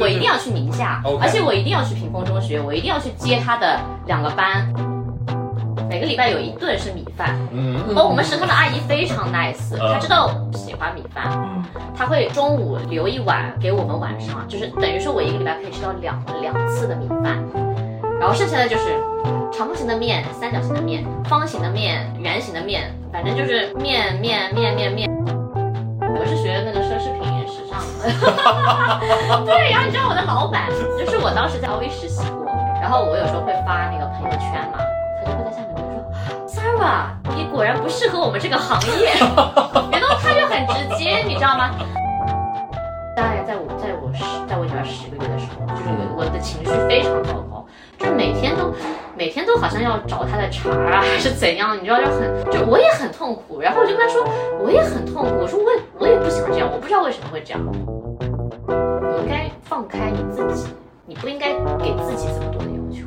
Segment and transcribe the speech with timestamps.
[0.00, 4.66] 我一定要去宁夏，而且我一定要去屏风中学，我一定要去接他的两个班。
[5.88, 7.76] 每个礼拜有一顿是米饭，嗯。
[7.94, 9.92] 而我们食堂的阿姨非常 nice，嗯。
[9.92, 11.64] 她知道我喜欢米饭，嗯。
[11.94, 17.44] 她会中午留一碗给我们晚上，就是等于说我一个礼拜可以吃到两两次的米饭，
[18.18, 18.94] 然后剩下的就是
[19.52, 25.09] 长方形的面、三角形的面、方形的面、圆形的面，反正就是面面面面面。
[29.46, 32.46] 对，然后你知道我的老板，就是我当时在 LV 实习过，
[32.80, 34.78] 然后我有时候会发那个朋友圈嘛，
[35.24, 36.00] 他就会在下面跟我说
[36.46, 39.10] ，Sarah，你果然不适合我们这个行业，
[39.90, 41.70] 然后他就很直接，你知道吗？
[43.16, 47.66] 大概在我在我十在我女儿十个月的时候，就是我我的情绪非常糟糕，
[47.98, 48.72] 就是每天都
[49.16, 54.24] 每天都好像要找她的茬儿啊，还是怎样，你知道就很就我也很痛苦，然后我就跟他说
[54.58, 57.60] 我也很痛苦，我说我也我也不想这样，我不知道为什么会这样。
[58.70, 60.68] 你应该放开你自己，
[61.04, 63.04] 你不应该给自己这么多的要求。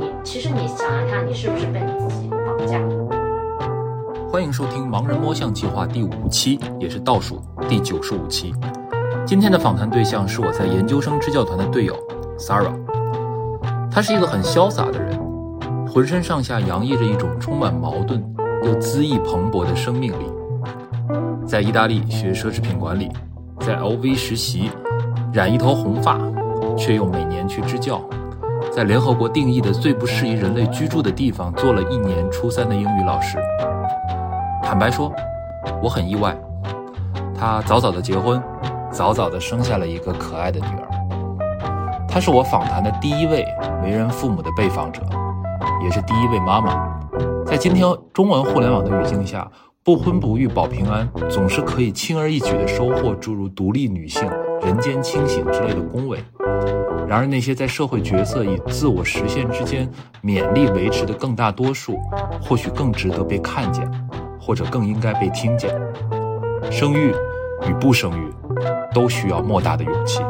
[0.00, 4.28] 你其实你想想看，你是不是被你自己绑架了？
[4.30, 8.54] 欢迎收听《盲人摸象计划》第五期，也是倒数第九十五期。
[9.26, 11.94] 今天的访谈对象是我在研究生支教团的队友
[12.38, 12.72] Sarah，
[13.90, 15.18] 她是一个很潇洒的人，
[15.86, 18.24] 浑身上下洋溢着一种充满矛盾
[18.64, 20.24] 又恣意蓬勃的生命力。
[21.46, 23.10] 在意大利学奢侈品管理，
[23.60, 24.70] 在 LV 实习，
[25.32, 26.18] 染一头红发，
[26.76, 27.98] 却又每年去支教，
[28.70, 33.38] 在联合国定义的最不适宜人类居住的地方做了一年初三的英语老师。
[34.62, 35.10] 坦白说，
[35.82, 36.36] 我很意外，
[37.34, 38.42] 她早早的结婚，
[38.90, 42.06] 早早的生下了一个可爱的女儿。
[42.06, 43.42] 她是我访谈的第一位
[43.82, 45.00] 为人父母的被访者，
[45.82, 47.00] 也是第一位妈妈。
[47.46, 49.50] 在今天中文互联网的语境下，
[49.82, 54.30] 不婚不育保平安总是可以轻而易举的收获诸如独立女性、
[54.64, 56.18] 人间清醒之类的恭维。
[57.08, 59.90] 然而，那些在社会角色与自我实现之间
[60.24, 61.98] 勉力维持的更大多数，
[62.40, 63.86] 或许更值得被看见，
[64.40, 65.70] 或者更应该被听见。
[66.70, 67.12] 生育
[67.68, 68.32] 与不生育，
[68.94, 70.22] 都需要莫大的勇气。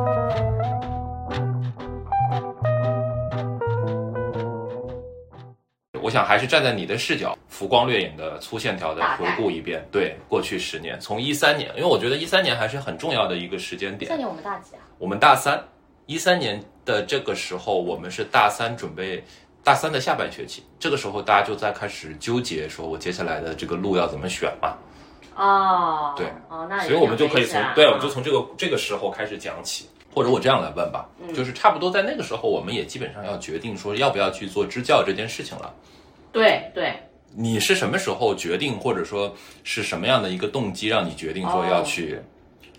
[6.03, 14.19] 我想还是站在你的视角，浮光掠影的粗线条的回顾一遍，对过去十年，从一三年，因为我觉得一三年还是很重要的一个时间点三。
[14.19, 14.81] 年我们大几啊？
[14.99, 15.63] 我们大三，
[16.07, 19.23] 一三年的这个时候，我们是大三准备
[19.63, 24.77] 大三的下半学期，这个时候大家就在开始纠结，说我接下来的这个路要怎么选嘛。
[25.35, 29.89] 哦，对，哦，那所以我们就可以从对，我们就从从这个这个时候开始讲起。
[30.15, 35.73] 或者我这样来问吧，嗯就是差不多在那个时候，我们也基本上要决定说要不要去做支教这件事情了。
[36.31, 37.03] 对对，
[37.35, 39.35] 你是什么时候决定，或者说
[39.65, 42.21] 是什么样的一个动机让你决定说哦要去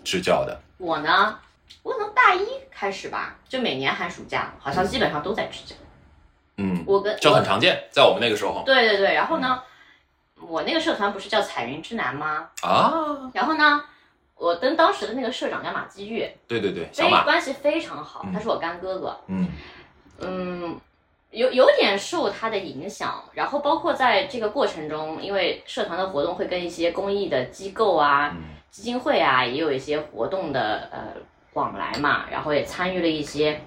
[0.02, 0.60] 支教的？
[0.78, 1.38] 我呢，
[1.82, 5.74] 我可能大一开始吧，就每年寒暑假好像基本上都在支教。
[6.56, 9.60] 嗯，我跟这很常见，在我们那个时候对对对，然后呢，
[10.40, 12.48] 我那个社团不是叫彩云之南吗？
[12.62, 12.92] 啊，
[13.32, 13.82] 然后呢，
[14.36, 19.16] 我跟当时的那个社长叫马继玉，对对对，所以，关系非常好嗯，他是我干哥哥。
[19.28, 19.48] 嗯。
[20.20, 20.80] 嗯，
[21.30, 28.54] 有有点受他的影响，然后包括在这个过程中，因为社团的活动会跟一些公益的机构啊、嗯。
[28.70, 31.14] 基金会啊，也有一些活动的呃
[31.52, 33.60] 往来嘛，然后也参与了一些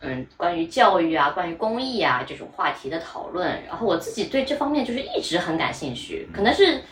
[0.00, 6.82] 嗯关于教育啊、关于公益啊这种话题的讨论，然后我自己对这方面就是一直很感兴趣，可能是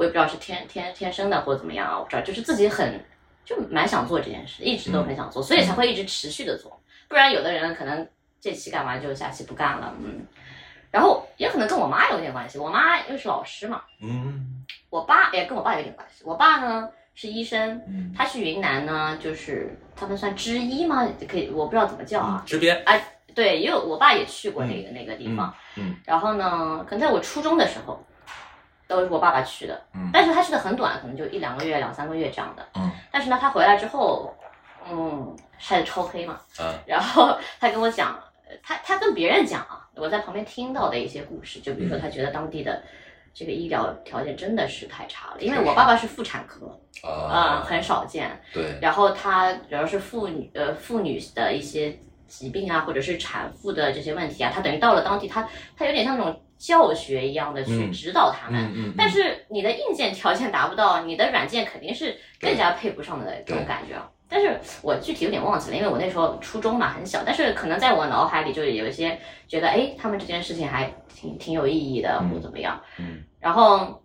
[0.00, 2.98] 我也不知道是天天天生的或者怎么样啊，我不知道，就是自己很
[3.44, 8.08] 就蛮想做这件事，一直都很想做，所以才会一直持续的做，不然有的人可能
[8.40, 10.24] 这期干完就下期不干了，嗯。
[10.90, 16.24] 然后也可能跟我妈有点关系，我妈又是老师嘛，嗯我爸也跟我爸有点关系。
[16.24, 21.06] 我爸呢是医生，嗯，他去云南呢，就是他们算支医吗？
[21.28, 22.42] 可以，我不知道怎么叫啊。
[22.46, 22.82] 支边，
[23.34, 25.54] 对，也有我爸也去过那个、那个地方。
[25.76, 28.02] 嗯然后呢，可能在我初中的时候，
[28.90, 32.66] 都是我爸爸去的，嗯但是他去的很短，可能就一两个月、两三个月这样的。
[32.74, 34.34] 嗯但是呢，他回来之后，
[34.90, 36.38] 嗯，晒得超黑嘛。
[36.58, 42.82] 嗯 然后他跟我讲，呃他他跟别人讲啊，我在旁边听到的一些故事，就比如说嗯他觉得当地的
[43.32, 48.28] 这个医疗条件真的是太差了，因为我爸爸是妇产科啊、啊，很少见。
[48.52, 51.96] 对，然后他主要是妇女呃妇女的一些
[52.26, 58.62] 疾病啊，或者是产妇的这些问题啊，他等于到了当地，他他有点像那种教学一样的去嗯指导他们。
[58.66, 64.06] 嗯嗯，但是你的硬件条件达不到，你的软件肯定是更加配不上的这种感觉啊。
[64.28, 67.22] 但是我具体有点忘记了，因为我那时候初中嘛，很小。
[67.24, 69.18] 但是可能在我脑海里就有一些
[69.48, 72.78] 觉得，哎，他们这件事情还挺挺有意义的，嗯或者怎么样。
[72.98, 74.02] 嗯然后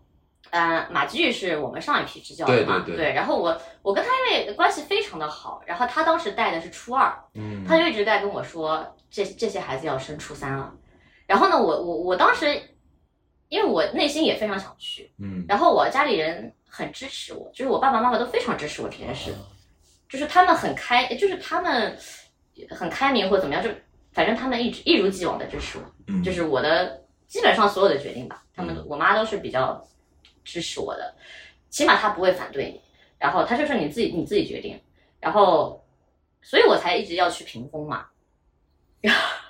[0.51, 10.71] 呃，马季玉是我们上一批支教的嘛，对对对然后我我跟他因为关系非常的好，然后他当时带的是初二，嗯他就一直在跟我说，这这些孩子要升初三了。
[11.27, 12.61] 然后呢，我我我当时，
[13.49, 15.45] 因为我内心也非常想去，嗯。
[15.47, 19.33] 然后我家里人很支持我，就是我爸爸妈妈都非常支持我这件事，
[20.09, 21.97] 就是他们很开，就是他们
[22.69, 23.69] 很开明或怎么样，就
[24.11, 29.85] 反正他们一直一如既往的支持我，嗯，就是我的基本上所有的决定吧，他们嗯我妈都是比较
[30.43, 31.15] 支持我的，
[31.69, 32.81] 起码她不会反对你，
[33.17, 34.79] 然后她就说你自己你自己决定，
[35.19, 35.83] 然后
[36.41, 38.05] 所以我才一直要去屏风嘛，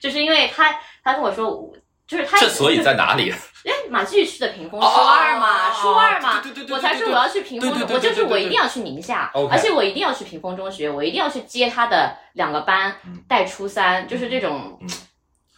[0.00, 1.72] 就是因为他他跟我说。
[2.08, 3.34] 就是他，这所以在哪里？
[3.66, 14.88] 哎，马季去的屏风，初哦二嘛，初二嘛，对对对对对我才说我要去屏风我就是我一定要去宁夏，而且我一定要去屏风中学，我一定要去接他的两个班嗯，带初三，就是这种嗯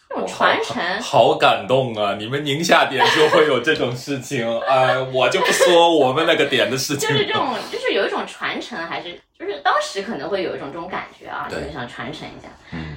[0.08, 0.82] 这种传承。
[1.02, 2.17] 好感动啊！
[2.19, 7.06] 你们宁夏点就会有这种事情，哎，我就不说我们那个点的事情。
[7.11, 12.49] 就是这种，就是有一种传承，还是就是当时可能会有一种这种感觉啊，就是想传承一下。
[12.73, 12.88] 嗯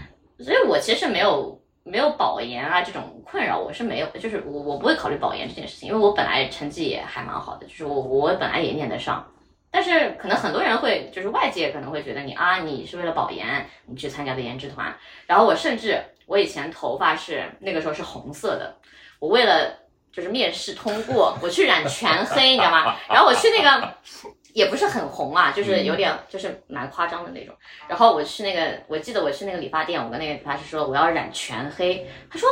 [0.44, 9.26] 所以我其实没有没有保研啊这种困扰，我是没有，就是我我不会考虑保研这件事情，因为我本来成绩也还蛮好的，就是我我本来也念得上。
[9.74, 14.94] 但是可能很多人会，就是外界可能会觉得你啊，你是为了保研，你去参加的研制团。
[15.26, 18.76] 然后我甚至我以前头发是那个时候是红色的，
[19.20, 19.74] 我为了
[20.12, 22.98] 就是面试通过，我去染全黑，你知道吗？
[23.08, 23.94] 然后我去那个
[24.54, 27.56] 也不是很红啊，就是有点就是蛮夸张的那种。
[27.88, 32.50] 然后我去那个，我记得我去那个理发店，我跟那个理发师说我要染全黑，他说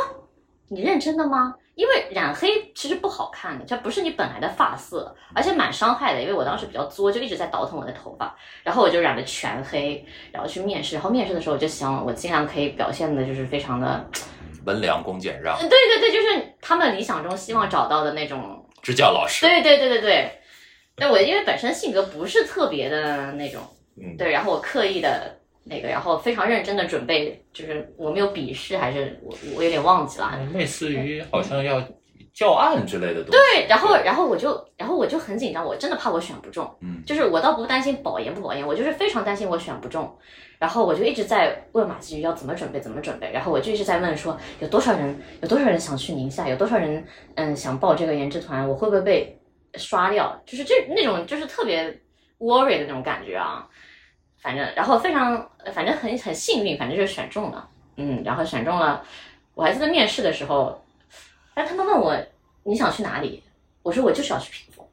[0.68, 1.54] 你认真的吗？
[1.76, 6.20] 因为染黑其实不好看的，这不是你本来的发色，而且蛮伤害的。
[6.20, 10.96] 因为我当时比较作，就一直在倒腾我的头发，然后我就染了全黑，然后去面试。
[10.96, 14.04] 然后面试的时候我就想，我尽量可以表现的就是非常的，
[14.66, 19.46] 温良恭俭让，对对对，就是他们理想中希望找到的那种支教老师。
[19.46, 20.39] 对对对对对，
[21.00, 23.62] 那我因为本身性格不是特别的那种，
[23.96, 30.38] 嗯，对，然后我刻意的那个，然后非常认真的准备，就是我没有笔试还是我我有点忘记了。
[30.52, 31.82] 类似于好像要
[32.34, 33.30] 教案之类的东西。
[33.32, 40.14] 对，然后然后我就然后我就很紧张，我真的怕我选不中，嗯就是我倒不担心保研不保研，我就是非常担心我选不中。
[40.58, 43.32] 然后我就一直在问马季瑜要怎么准备，怎么准备。
[43.32, 47.02] 然后我就一直在问说，有多少人，有多少人想去宁夏，有多少人
[47.36, 49.39] 嗯想报这个研制团，我会不会被
[49.74, 50.40] 刷掉？
[50.46, 51.90] 就是这那种就是特别
[52.38, 53.68] worry 的那种感觉啊。
[54.38, 59.04] 反正然后非常反正很很幸运，反正就是选中了，嗯，然后选中了。
[59.54, 60.82] 我还记得面试的时候，
[61.54, 62.16] 哎，他们问我
[62.62, 63.42] 你想去哪里，
[63.82, 64.86] 我说我就是要去屏风，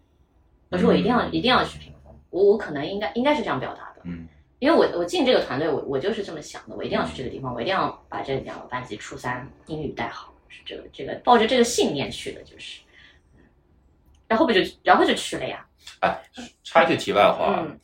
[0.69, 4.01] 我说我一定要、一定要去屏风，我我可能应该应该是这样表达的。
[4.03, 4.27] 嗯
[4.59, 12.81] 因为我我进这个团队，我我就是这么想的，我一定要去这个地方，我一定要把这两个班级初三英语带好，是这个这个抱着这个信念去的，就是，
[14.27, 15.65] 然后不就然后就去了呀，
[16.01, 16.19] 哎，
[16.63, 17.79] 插一句题外话，嗯。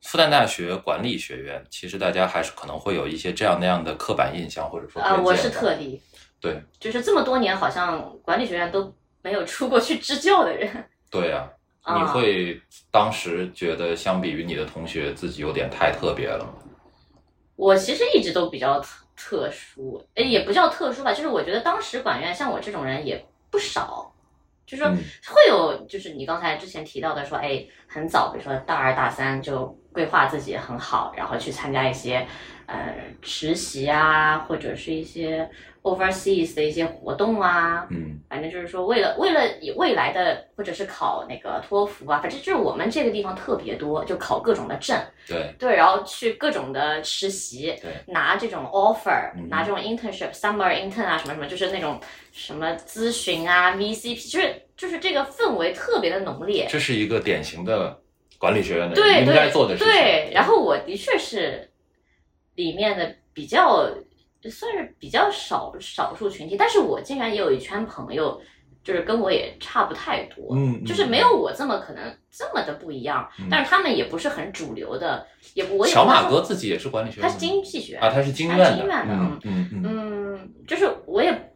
[0.00, 6.00] 复旦大学管理学院，其实大家还是可能会有一些这样那样的刻板印象，或者说啊、我是特例，
[6.40, 6.62] 对。
[6.80, 11.46] 就是这么多年好像管理学院都没有出过去支教的人，对呀、
[11.82, 11.98] 啊。
[11.98, 12.58] 你会
[12.90, 16.54] 当时觉得相比于你的同学，自己有点太特别了吗？
[17.56, 24.10] 我其实一直都比较特特殊，诶，也不叫特殊吧，就是我觉得当时管院像我这种人也不少，
[24.68, 24.98] 就是说嗯。
[25.26, 32.26] 会有，就是你刚才之前提到的说，哎，很早，比如说大二大三就规划自己很好，然后去参加一些
[32.66, 35.48] 呃实习啊，或者是一些
[35.96, 38.16] overseas 的一些活动啊，嗯。
[38.28, 44.94] 反正就是说，为了为了以未来的，或者是考那个托福啊，反正就是我们这个地方特别多，就考各种的证，
[45.26, 47.90] 对，对，然后去各种的实习，对。
[48.06, 51.98] 拿这种 offer，、嗯拿这种 internship、summer intern 啊，什么什么，就是那种
[52.30, 56.66] 什么咨询啊、VCP，就是就是这个氛围特别的浓烈。
[56.68, 57.98] 这是一个典型的
[58.38, 59.90] 管理学院的对应该做的事情。
[59.90, 61.70] 对，然后我的确是
[62.56, 63.88] 里面的比较
[64.50, 68.40] 算是比较少少数群体，但是我竟然也有一圈朋友，
[68.84, 73.48] 就是跟我也差不太多，嗯，嗯就是没有我这么可能这么的不一样，嗯。
[73.50, 79.82] 但是他们也不是很主流的，也不我也小马哥自己也是管理学院，他是经济学啊，他是经他院的，是经院的嗯嗯嗯。
[79.84, 81.52] 嗯，就是我也，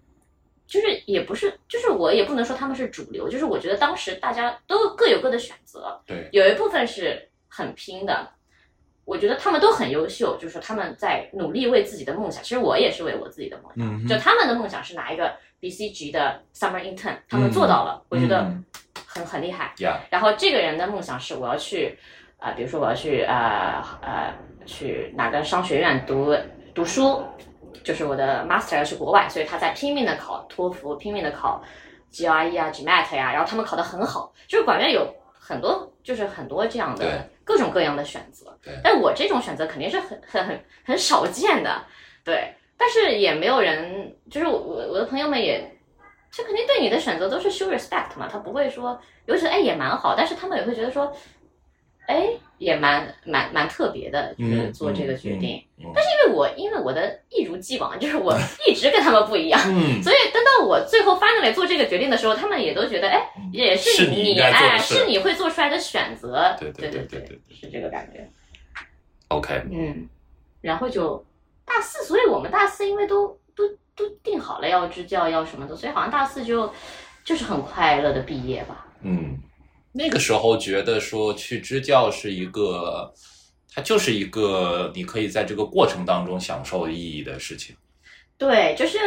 [0.67, 8.29] 就是也不是，就是我也不能说他们是主流，就是我觉得当时大家都各有各的选择，对，有一部分是很拼的，
[9.05, 18.65] 我觉得他们都很优秀，就是说他们在努力为自己的梦想，其实我也是为我自己的梦想，嗯就他们的梦想是拿一个 BCG 的 summer intern，他们做到了，我觉得嗯
[19.07, 19.75] 很很厉害。
[19.79, 21.99] 呀，然后这个人的梦想是我要去，
[22.39, 26.35] 啊、比如说我要去呃呃去哪个商学院读
[26.75, 27.25] 读书，
[27.83, 31.63] 就是我的 master 要去国外，所以他在拼命的考托福，拼命的考
[32.13, 35.13] GRE 啊、GMAT 呀、然后他们考得很好，就是管院有
[35.45, 41.85] 很多就是很多这样的各种各样的选择，但我这种选择肯定是很很很很少见的，
[42.25, 45.69] 对，但是也没有人，就是我我我的朋友们也。
[46.35, 51.15] 这肯定对你的选择都是 show respect 嘛，他不会说，尤其哎也蛮好，但是他们也会觉得说，
[52.07, 52.29] 哎
[52.59, 55.63] 也蛮蛮蛮特别的，就是嗯，做这个决定。
[55.79, 66.55] 嗯，嗯但是因为我因为我的一如既往，就是我 一直跟他们不一样，嗯，所以等到我最后 finally 做这个决定的时候，他们也都觉得，哎，也是你哎，是你会做出来的选择。
[66.59, 68.29] 对对对对对对是这个感觉。
[69.29, 70.09] OK，嗯，
[70.61, 71.25] 然后就
[71.65, 73.67] 大四，所以我们大四因为都都
[73.97, 76.73] 都定好了要支教要什么的，所以好像大四就
[77.25, 78.87] 就是很快乐的毕业吧。
[79.03, 79.39] 嗯，
[79.93, 83.13] 那个时候觉得说去支教是一个，
[83.73, 87.77] 它就是一个你可以在这个过程当中享受意义的事情。
[88.39, 88.99] 对，就是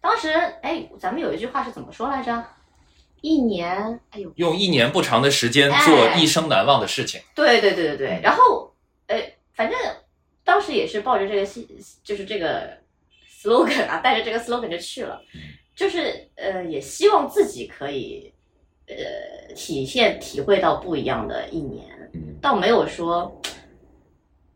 [0.00, 0.28] 当时
[0.62, 2.44] 哎，咱们有一句话是怎么说来着？
[3.20, 7.20] 一年，哎呦，用一年不长的时间做一生难忘的事情。
[7.34, 8.72] 对对对对对，然后
[9.08, 9.20] 呃，
[9.52, 9.78] 反正
[10.42, 11.68] 当时也是抱着这个信，
[12.02, 12.78] 就是这个
[13.42, 15.20] slogan 啊，带着这个 slogan 就去了，
[15.76, 18.29] 就是呃，也希望自己可以
[18.90, 23.32] 呃体现体会到不一样的一年，嗯倒没有说，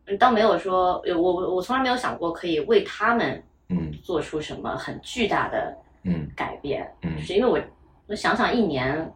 [0.05, 7.59] 嗯倒没有说，呃我我我从来没有想过可以为他们嗯做出什么很巨大的嗯改变，嗯就是因为我
[8.07, 9.11] 我想想一年，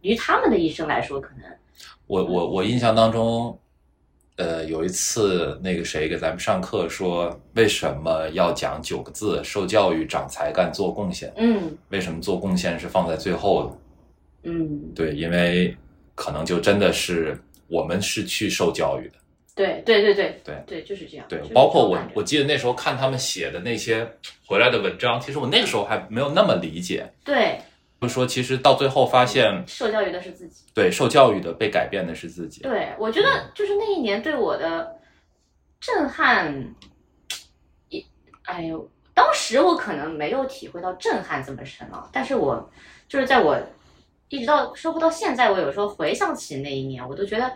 [0.00, 1.44] 于他们的一生来说，可能。
[2.06, 3.58] 我我我印象当中，
[4.36, 11.30] 呃，有一次那个谁给咱们上课说，为什么要讲九个字：受教育、长才干、做贡献？
[11.36, 13.78] 嗯为什么做贡献是放在最后的？
[14.42, 15.76] 嗯，对，因为
[16.14, 19.14] 可能就真的是我们是去受教育的。
[19.54, 21.26] 对对对对对对，就是这样。
[21.28, 24.08] 对，包括我我记得那时候看他们写的那些
[24.46, 27.58] 回来的文章，其实我那个时候还没有那么理解，对
[28.00, 30.62] 就是说，其实到最后发现，受教育的是自己。
[30.72, 32.62] 对，受教育的被改变的是自己。
[32.62, 34.96] 对，我觉得就是那一年对我的
[35.80, 36.72] 震撼，
[37.88, 38.06] 一，
[38.44, 42.70] 哎呦，当时我可能没有体会到震撼这么深啊，但是我
[43.08, 43.60] 就是在我
[44.28, 47.52] 一直到生活到现在，我有时候回想起那一年，我都觉得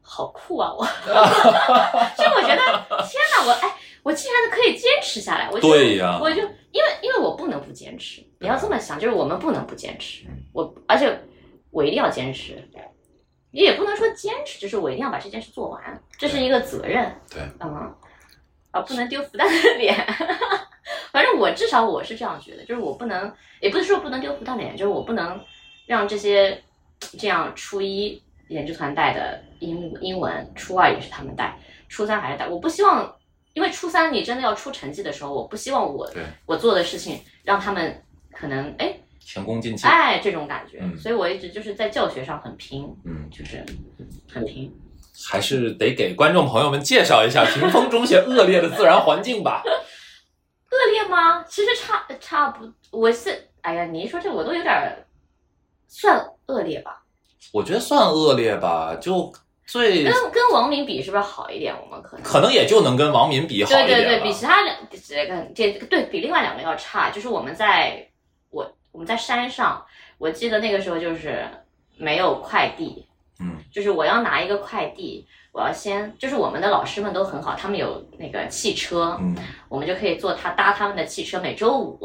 [0.00, 0.72] 好酷啊！
[0.72, 6.40] 我，所以我觉得天哪，我哎，我竟然可以坚持下来，我就对呀我就
[6.72, 11.20] 因为因为我不能不坚持，你要这么想，就是我们不能不坚持嗯，我而且
[11.70, 12.62] 我一定要坚持。
[13.52, 17.12] 你也不能说坚持，就是我一定要把这件事做完，这是一个责任。
[17.28, 17.92] 对，嗯，
[18.70, 19.92] 啊，不能丢复旦的脸。
[21.10, 25.44] 反正我至少我是这样觉得，就是我不能，也不是说不能丢复旦脸，就是我不能
[25.90, 26.62] 让这些
[27.18, 32.46] 这样初一研究团带的英英文，初二也是他们带，初三还是带。
[32.46, 33.12] 我不希望，
[33.54, 36.08] 因为初三你真的要出成绩的时候，我不希望我
[36.46, 38.00] 我做的事情让他们
[38.32, 39.84] 可能哎前功尽弃。
[39.88, 43.66] 哎这种感觉，嗯所以我一直就是在教学上很拼，嗯，就是
[44.32, 44.72] 很拼。
[45.28, 49.64] 还是得给观众朋友们介绍一下屏风中学恶劣的自然环境吧。
[50.70, 51.44] 恶劣吗？
[51.48, 52.64] 其实差差不，
[52.96, 54.96] 我是哎呀，你一说这我都有点儿
[55.90, 57.02] 算恶劣吧。
[57.52, 59.32] 我觉得算恶劣吧，就
[59.66, 61.74] 最跟跟王敏比是不是好一点？
[61.82, 67.10] 我们可能可能也就能跟王敏比好对一点对对对，比其他两这个这对比另外两个要差。
[67.10, 68.08] 就是我们在
[68.50, 69.84] 我我们在山上，
[70.18, 71.44] 我记得那个时候就是
[71.96, 73.04] 没有快递，
[73.40, 79.36] 嗯就是我要拿一个快递，我要先就是我们的老师们都很好，他们有那个汽车，嗯
[79.68, 81.98] 我们就可以坐他搭他们的汽车，每周五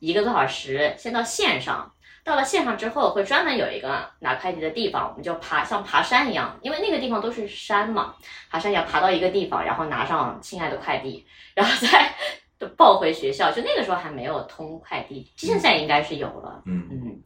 [0.00, 1.91] 一个多小时，先到线上。
[2.24, 8.14] 到了线上之后，会专门有一个拿快递的地方，我们就爬像爬山一样，因为那个地方都是山嘛，
[8.50, 12.14] 爬山要爬到一个地方，然后拿上亲爱的快递，然后再
[12.76, 13.50] 抱回学校。
[13.50, 16.62] 就那个时候还没有通快递，现在应该是有了。
[16.66, 17.22] 嗯嗯，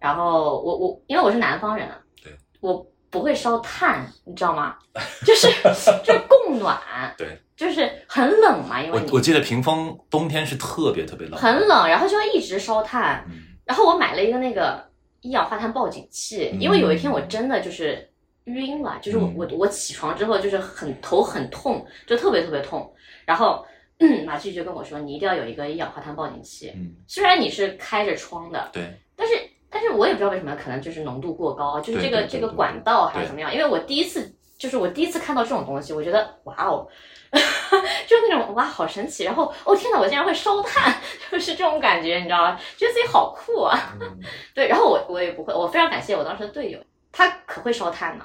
[0.00, 1.88] 然后我我因为我是南方人，
[2.22, 4.76] 对，我不会烧炭，你知道吗？
[5.24, 5.46] 就是
[6.04, 6.76] 就是供暖，
[7.16, 13.24] 对，就是很冷嘛，因为我我记得屏风冬天是特别特别冷，很冷，然后就要一直烧炭。
[13.28, 14.84] 嗯然后我买了一个那个
[15.20, 18.10] 一氧化碳报警器，嗯因为有一天我真的就是
[18.44, 22.92] 晕了，就是我嗯我我起床之后就是很头很痛，就特别特别痛。
[23.24, 23.64] 然后
[24.00, 26.72] 嗯，马旭就跟我说，你一定要有一个一氧化碳报警器。
[26.74, 28.82] 嗯，虽然你是开着窗的，对，
[29.16, 29.34] 但是
[29.70, 33.54] 但是我也不知道为什么，可能就是浓度过高，就是这个这个管道还是怎么样。
[33.54, 36.86] 因为我第一次就是我第一次看到这种东西，我觉得哇哦，
[37.32, 39.24] 就是那种哇好神奇。
[39.24, 40.94] 然后哦天哪，我竟然会烧炭，
[41.30, 42.58] 就是这种感觉，你知道吗？
[42.76, 43.78] 觉得自己好酷啊。
[44.00, 44.18] 嗯
[44.54, 46.78] 对，然后我我也不会，我非常感谢我当时的队友，
[47.12, 48.24] 他可会烧炭呢，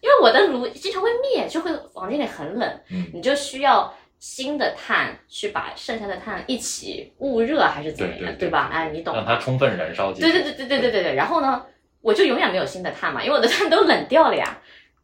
[0.00, 8.68] 因为我的炉经常会灭，就会房间里很冷，嗯你就需要新的碳去把剩下的碳一起捂热，还是怎么样，对吧？
[8.72, 9.14] 哎，你懂？
[9.16, 10.12] 让它充分燃烧。
[10.12, 11.14] 对对对对对对对对。
[11.14, 11.64] 然后呢，
[12.02, 14.58] 我就永远没有新的碳嘛，因为我的碳都冷掉了呀。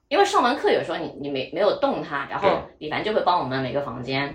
[0.08, 4.34] 因为上完课有时候你你没没有动它，然后李凡就会帮我们每个房间，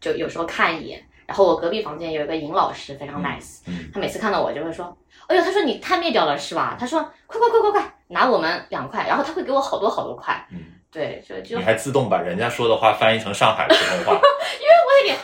[0.00, 1.02] 就有时候看一眼。
[1.26, 4.96] 然后我隔壁房间有一个尹老师，非常 nice，、嗯他每次看到我就会说，
[5.26, 6.76] 哎呦，他说你碳灭掉了是吧？
[6.78, 10.58] 他说快快快快快，拿我们两块，然后他会给我好多好多块，嗯，
[10.96, 14.14] 对，就就你还自动把人家说的话翻译成上海普通话。
[14.58, 15.18] 因为我有点，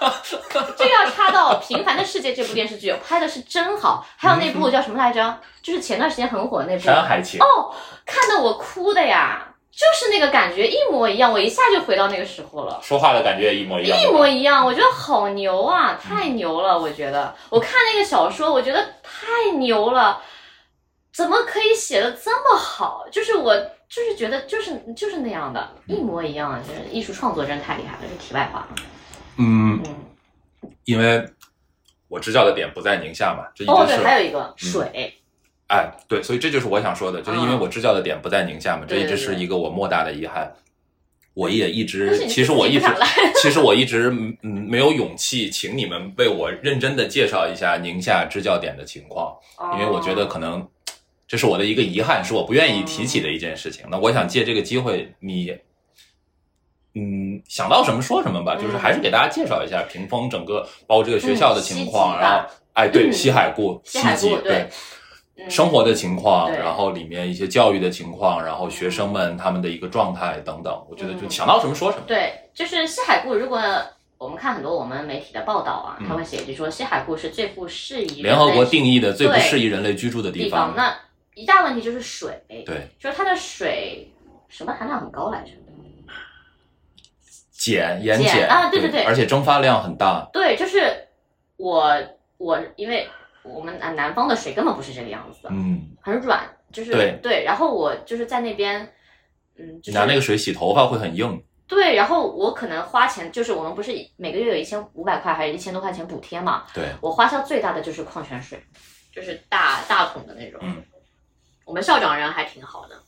[0.00, 0.22] 啊、
[0.76, 4.06] 这个要插到《平凡的世界》这部电视剧，拍的是真好。
[4.16, 5.36] 还有那部叫什么来着？
[5.60, 7.40] 就是前段时间很火的那部《山海情。
[7.40, 7.74] 哦，
[8.06, 12.78] 看得我哭的呀，就是那个感觉一模一样，我一下就回到那个时候了。
[12.80, 13.98] 说话的感觉也一模一样。
[14.00, 16.78] 一模一样，我觉得好牛啊，太牛了！
[16.78, 20.22] 我觉得我看那个小说，我觉得太牛了，
[21.12, 23.04] 怎么可以写的这么好？
[23.10, 23.52] 就是我
[23.94, 27.98] 就是觉得就是就是那样的，一模一样，就是艺术创作真的太厉害了。
[28.00, 28.66] 这是题外话。
[29.36, 31.22] 嗯，嗯，因为
[32.08, 35.12] 我支教的点不在宁夏嘛，这一哦对，直是还有一个水，
[35.68, 40.50] 哎，对，所以这就是我想说的，就是因为我支教的点不在宁夏嘛，这一直是一个我莫大的遗憾。
[41.34, 42.86] 我也一直其实我一直
[43.40, 49.34] 其实我一直嗯嗯没有勇气请你们为我认真的介绍一下宁夏支教点的情况，
[49.74, 50.66] 因为我觉得可能
[51.32, 53.86] 这是我的一个遗憾，是我不愿意提起的一件事情。
[53.90, 55.50] 那我想借这个机会，你
[56.94, 63.12] 嗯想到什么说什么吧，就是还是给大家介绍一下屏风整个包括这个学校的情况，然后哎对嗯。
[63.14, 64.68] 西海固西海固极对
[65.48, 66.58] 生活的情况，对。
[66.58, 72.04] 然后里面一些教育的情况，然后学生们他们的一个状态等等，我觉得就想到什么说什么。
[72.06, 73.58] 对，就是西海固，如果
[74.18, 76.06] 我们看很多我们媒体的报道啊，嗯。
[76.06, 80.74] 他会写一句说西海固是最不适宜联合国定义的最不适宜人类居住的地地方。
[80.76, 80.94] 那
[81.34, 84.12] 一大问题就是水，对，就是它的水
[84.48, 85.50] 什么含量很高来着？
[87.64, 90.28] 碱、盐碱碱啊对对对而且蒸发量很大。
[90.32, 90.82] 对，就是
[91.56, 91.96] 我
[92.36, 93.08] 我因为
[93.44, 96.40] 我们南南方的水根本不是这个样子的，嗯，很软，
[96.72, 96.90] 就是
[97.22, 98.92] 对然后我就是在那边，
[99.56, 101.40] 嗯，就是拿那个水洗头发会很硬。
[101.68, 106.64] 对，然后我可能花钱，就是我们不是每个月有一千五百块还是一千多块钱补贴嘛？
[106.74, 108.60] 对，我花销最大的就是矿泉水，
[109.14, 110.60] 就是大大桶的那种。
[110.62, 110.82] 嗯，
[111.64, 113.00] 我们校长人还挺好的，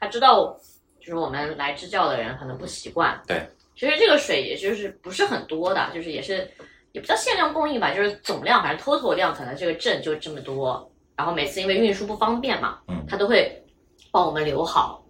[0.00, 0.56] 他知道
[0.98, 3.20] 就是我们来支教的人可能不习惯。
[3.26, 6.50] 对，其实这个水也就是不是很多的，就是也是
[6.92, 10.90] 也不叫限量供应吧，就是总量反正 total 量可能这个镇就这么多。
[11.16, 13.62] 然后每次因为运输不方便嘛，嗯他都会
[14.10, 15.04] 帮我们留好，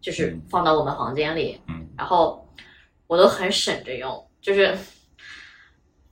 [0.00, 1.60] 就是放到我们房间里。
[1.68, 2.46] 嗯，然后
[3.06, 4.76] 我都很省着用，就是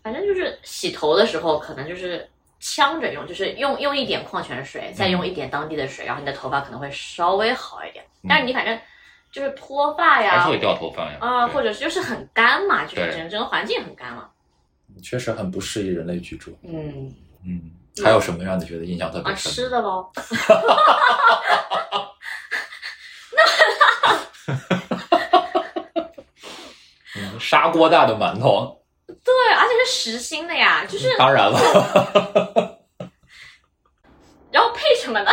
[0.02, 2.28] 反正就是洗头的时候可能就是
[2.60, 8.04] 呛着用，就是用用一点矿泉水，再用一点当地的水，然后你的头发可能会稍微好一点。
[8.28, 8.78] 但是你反正
[9.32, 14.30] 就是脱发呀，还是会掉头发呀啊，对或者是就是很干嘛，就是对整整个环境很干了。
[15.02, 16.58] 确实很不适宜人类居住。
[16.62, 17.14] 嗯，
[17.46, 17.70] 嗯，
[18.04, 19.52] 还有什么让你觉得印象特别啊，深？
[19.52, 20.10] 吃的喽。
[27.16, 28.79] 嗯砂锅大的馒头，
[29.24, 31.58] 对，而且是实心的呀，就是当然了，
[34.50, 35.30] 然后配什么呢？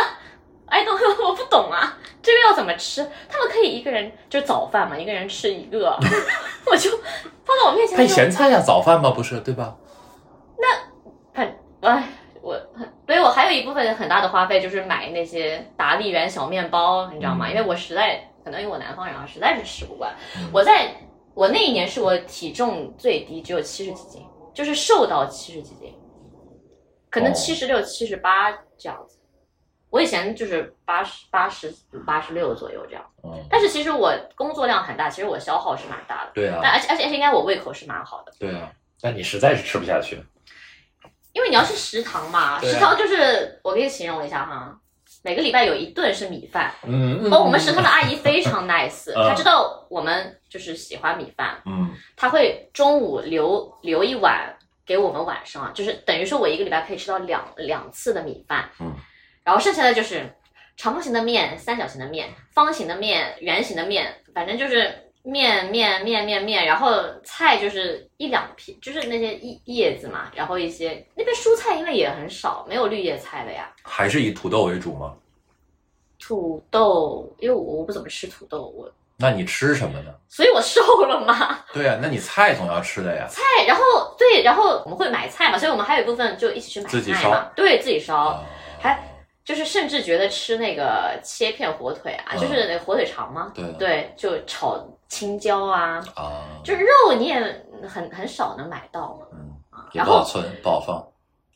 [0.66, 3.02] 哎，东我不懂啊，这个要怎么吃？
[3.28, 5.98] 他们可以一个人就早饭嘛，一个人吃一个，
[6.66, 6.90] 我就
[7.44, 9.10] 放到我面前配说咸菜呀，早饭嘛？
[9.10, 9.74] 不是，对吧？
[10.58, 10.68] 那
[11.40, 12.08] 很哎，
[12.42, 17.46] 我很，所以我还有一部分很大的花费就是买那些达利园小面包，你知道吗？
[17.48, 20.14] 嗯因为我实在可能因为我南方人啊，实在是吃不惯。
[20.36, 20.90] 嗯我在
[21.38, 25.94] 我那一年是我体重最低，只有七十几斤，就是瘦到七十几斤，
[27.08, 29.20] 可能哦七十六、七十八这样子。
[29.88, 31.72] 我以前就是八十八十
[32.04, 36.32] 八十六左右这样，嗯，但是其实我工作量很大，其实我消耗是蛮大的。
[36.34, 38.32] 对啊但而且而且而且应该我胃口是蛮好的。
[38.40, 38.72] 对啊。
[39.00, 40.20] 但你实在是吃不下去。
[41.34, 44.76] 因为你要去食堂嘛，啊食堂就是我给你形容一下哈，
[45.22, 47.30] 每个礼拜有一顿是米饭，嗯。
[47.30, 49.28] 哦，我们食堂的阿姨非常 nice，嗯。
[49.28, 51.90] 她知道我们就是喜欢米饭，嗯。
[52.16, 58.94] 她会中午留留一碗给我们晚上啊，就是等于说我一个礼拜可以吃到两两次的米饭，嗯，
[59.44, 60.34] 然后剩下的就是
[60.76, 65.04] 长方形的面、三角形的面、方形的面、圆形的面，反正就是。
[65.28, 73.70] 面面面面面，然后菜就是一两片，就是那些叶叶子嘛，然后一些那边蔬菜因为也很少，没有绿叶菜了呀。
[73.82, 75.14] 还是以土豆为主吗？
[76.18, 80.14] 土豆，因为我我不怎么吃土豆，我那你吃什么呢？
[80.28, 81.58] 所以我瘦了嘛。
[81.74, 83.26] 对啊，那你菜总要吃的呀。
[83.28, 83.82] 菜，然后
[84.18, 88.16] 对，然后我们会买菜嘛，所以我们还有一部分就一起去买自己菜嘛，对自己烧。
[88.16, 88.44] 啊
[88.80, 88.98] 还
[89.44, 99.26] 就是甚至觉得吃那个切片火腿啊，嗯就是那火腿肠嘛，对对，就炒青椒啊，啊，就是肉你也很很少能买到嘛。
[99.32, 99.56] 嗯，
[99.92, 101.04] 也不好存，不好放。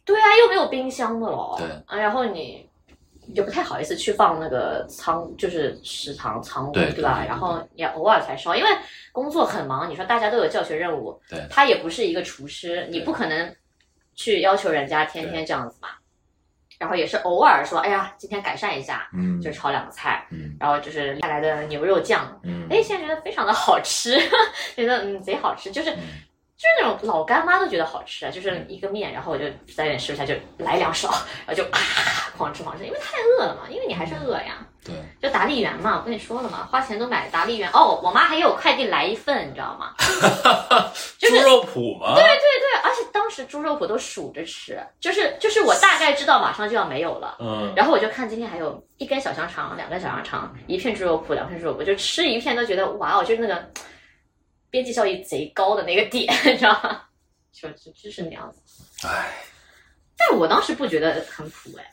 [0.04, 1.54] 对啊，又没有冰箱的咯。
[1.58, 2.68] 对啊，然后你
[3.34, 7.24] 就不太好意思去放那个仓，就是食堂仓库，对吧？
[7.26, 8.70] 然后也偶尔才烧，因为
[9.12, 9.88] 工作很忙。
[9.88, 13.54] 你说大家都有教学任务，对他也不是一个厨师，你不可能
[14.14, 15.88] 去要求人家天天这样子嘛。
[16.82, 20.56] 然后也是偶尔说，哎呀，今天改善一下，嗯就炒两个菜，嗯。
[20.58, 24.18] 然后就是带来的牛肉酱，嗯，哎，现在觉得非常的好吃，
[24.74, 25.98] 觉得嗯贼好吃，就是、嗯
[26.62, 29.44] 就是那种老干妈都觉得好吃啊，就是一个面，然后我就
[29.74, 31.08] 在点吃不下就来两勺，
[31.44, 31.78] 然后就啊
[32.36, 34.64] 狂吃狂吃，因为太饿了嘛，因为你还是饿呀。
[34.84, 39.92] 对，就达利园嘛，我跟你说了嘛，花钱都买达利园哦，我妈还给我快递来一份，你知道吗？
[41.18, 42.14] 就是猪肉脯吗？
[42.16, 42.22] 对，
[42.82, 47.36] 而且当时猪肉脯都数着吃，就是就是我大概知道马上就要没有了。
[47.38, 53.64] 嗯，然后我就看今天还有一根小香肠，两根小香肠，一片猪肉脯，两片猪肉脯，就吃一片都觉得哇哦，就是那个
[54.72, 57.02] 边际效益贼高的那个点， 你知道吗？
[57.52, 59.06] 就就就是那样子。
[59.06, 59.30] 唉，
[60.16, 61.84] 但我当时不觉得很苦哎，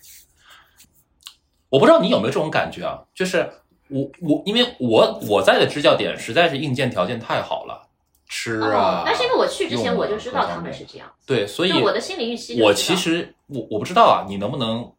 [1.68, 3.04] 我不知道你有没有这种感觉啊？
[3.14, 3.52] 就是
[3.90, 7.86] 我我因为我我在的支教点实在是硬件条件太好了，
[8.30, 12.62] 吃啊，哦，但是因为我去之前我就知道他们是这样，对，所以就我的心理预期。
[12.62, 14.90] 我其实我我不知道啊，你能不能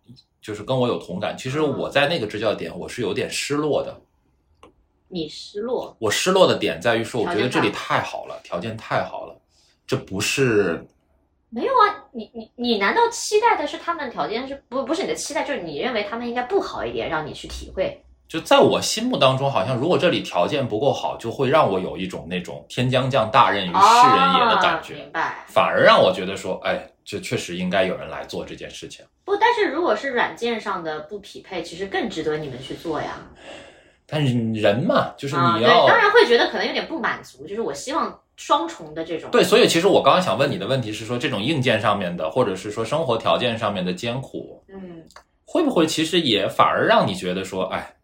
[0.43, 1.35] 就是跟我有同感？
[1.35, 3.99] 其实嗯我在那个支教点我是有点失落的。
[5.11, 9.37] 你失落，我失落的点在于说，我觉得这里太好了，条件太好了，
[9.87, 10.83] 这不是
[11.49, 12.05] 没有啊？
[12.12, 18.01] 你你你难道期待的是他们条件是不不是你的期待，就是你认为他们应该不好一点，让你去体会？
[18.29, 25.44] 就在我心目当中，好像如果这里条件不够好，就会让我有一种那种天将降大任于世人也的感哦、觉，明白。
[25.49, 29.05] 反而让我觉得说，哎，这确实应该有人来做这件事情。
[29.25, 33.18] 不，但是如果是软件上的不匹配，其实更值得你们去做呀。
[34.11, 39.31] 但是人嘛，就是你要、当然会觉得可能有点不满足，就是我希望双重的这种。
[39.31, 45.05] 对，所以其实我刚刚想问你的问题是说，这种硬件上面的，或者是说生活条件上面的艰苦，嗯，
[45.44, 47.94] 会不会其实也反而让你觉得说，哎，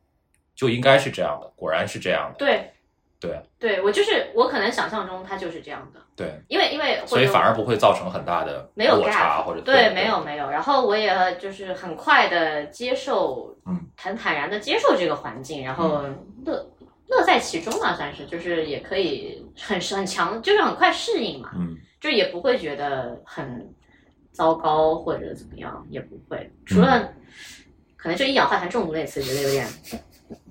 [0.54, 2.70] 就应该是这样的，果然是这样的，对
[3.20, 3.40] 对。
[3.58, 10.50] 对，我就是我可能想象中他就是这样的，对，因为因为所以反而不会造成很大的没有落差或者对，没有没有。
[10.50, 16.02] 然后我也就是很快的接受，嗯，很坦然的接受这个环境，然后
[16.44, 16.70] 乐
[17.08, 21.76] 乐在其中嘛，算是就是也可以很很强，就是很快适应嘛，嗯。
[21.98, 23.74] 就也不会觉得很
[24.30, 27.10] 糟糕或者怎么样，也不会，除了
[27.96, 29.66] 可能就一氧化碳中毒那次觉得有点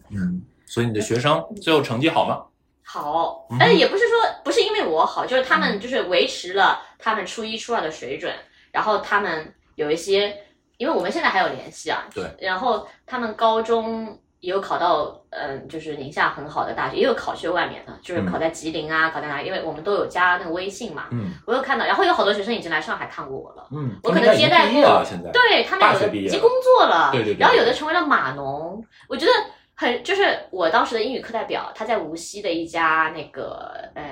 [0.10, 2.44] 嗯，所以你的学生最后成绩好吗？
[2.86, 3.48] 好。
[3.50, 8.32] 嗯，但是也不是说不是因为我好，就是他们就是维持了他们初一初二的水准，
[8.72, 10.38] 然后他们有一些，
[10.78, 21.32] 因为我们现在还有联系啊，对，然后他们高中也有考到，嗯，就是宁夏很好的大学，也有考去外面的，就是考在吉林啊，考在哪里，因为我们都有加那个微信嘛，嗯。
[21.48, 23.68] 我有看到，然后有好多学生已经来上海看过我了。
[23.72, 29.32] 嗯，我可能接待过对他们有的已经工作了，对对对然后有的成为了码农，我觉得
[29.76, 34.04] 很就是我当时的英语课代表，他在无锡的一家那个呃。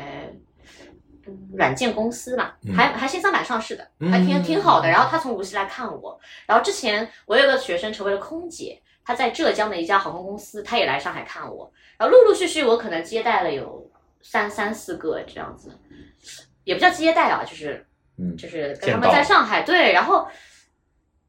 [1.26, 4.89] 嗯软件公司嘛，嗯还还新三板上市的，嗯还挺挺好的。
[4.89, 11.71] 然后他从无锡来看我，然后之前我有个学生成为了空姐，他在浙江的一家航空公司，他也来上海看我。
[11.97, 13.89] 然后陆陆续续我可能接待了有
[14.21, 15.71] 三三四个这样子，
[16.65, 20.28] 也不叫接待啊，就是嗯就是跟他们在上海对，然后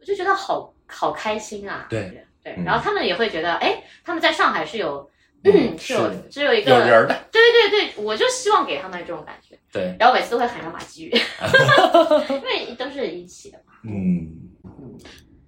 [0.01, 2.65] 我就觉得好好开心啊，对对，嗯。
[2.65, 5.11] 然后他们也会觉得，哎，他们在上海是有，
[5.43, 11.11] 嗯嗯，是有只有一个有人的，对对对，我就希望给他们这种感觉，对，然后每次都会喊上马季宇，
[12.31, 14.31] 因为都是一起的嘛，嗯，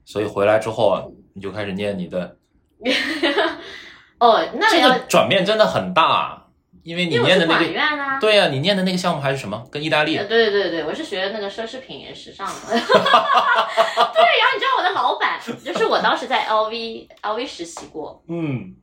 [0.04, 1.04] 所以回来之后啊
[1.34, 2.36] 你就开始念你的，
[4.18, 6.45] 哦，那这个转变真的很大，
[6.86, 9.60] 因为你念的那个，院啊，对呀、你念的那个项目还是什么？
[9.72, 10.16] 跟意大利。
[10.16, 12.52] 对，对对对，我是学那个奢侈品时尚的。
[12.70, 18.74] 对，然后你知道我的老板，就是我当时在 LV LV 实习过，嗯。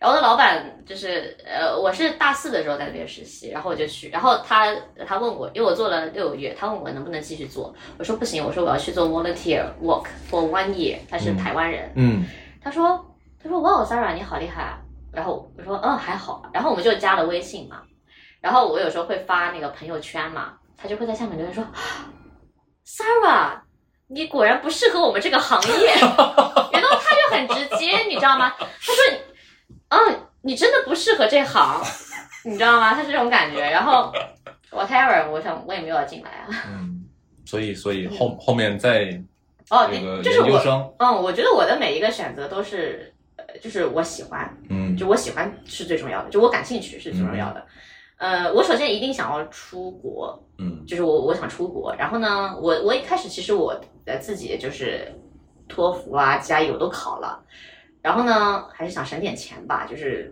[0.00, 4.74] 然后我的老板就是呃，我是大四的时候在那边实习，然后我就去，然后他
[5.06, 11.36] 他问我，因为我做了六个月，他问我能不能继续做，我说不行，我说我要去做 volunteer work for one year，他是嗯。
[11.38, 12.26] 台湾人，嗯。
[12.60, 13.02] 他说
[13.42, 14.78] 他说哇哦，Sarah 你好厉害啊，
[15.14, 17.82] 然后我说嗯还好，然后我们就加了微信嘛，
[18.40, 21.64] 然后我有时候会发那个朋友圈嘛，他就会在下面留言说
[22.86, 23.60] ，Sarah
[24.08, 28.52] 你果然不适合我们这个行业， 然后他就很直接，你知道吗？
[28.58, 29.02] 他说
[29.88, 31.80] 嗯你真的不适合这行，
[32.44, 32.92] 你知道吗？
[32.92, 34.12] 他是这种感觉，然后
[34.70, 37.04] whatever，我想我也没有要进来啊，嗯，
[37.46, 39.08] 所以所以后后面在
[39.70, 43.13] 哦，这个这是我，研究生，嗯，我觉得我的每一个选择都是，呃，
[43.64, 47.66] 就是我喜欢，嗯就我喜欢是最重要的，就我感兴趣是最重要的。
[48.18, 51.96] 呃，我首先一定想要出国，嗯就是我我想出国。
[51.96, 53.74] 然后呢，我我一开始其实我
[54.04, 55.10] 呃自己就是
[55.66, 57.42] 托福啊、加油都考了，
[58.02, 60.30] 然后呢还是想省点钱吧，就是。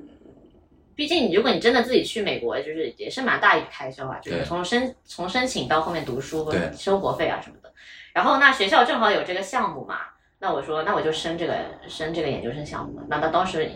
[0.95, 7.73] 毕竟，如果你真的自己去美国，就是也是蛮大一笔开销啊，就是从申从申请到后面读书对、生活费啊什么的。
[8.13, 10.01] 然后那学校正好有这个项目嘛，
[10.43, 11.55] 那我说那我就升这个
[11.87, 13.05] 升这个研究生项目嘛。
[13.09, 13.71] 那他当时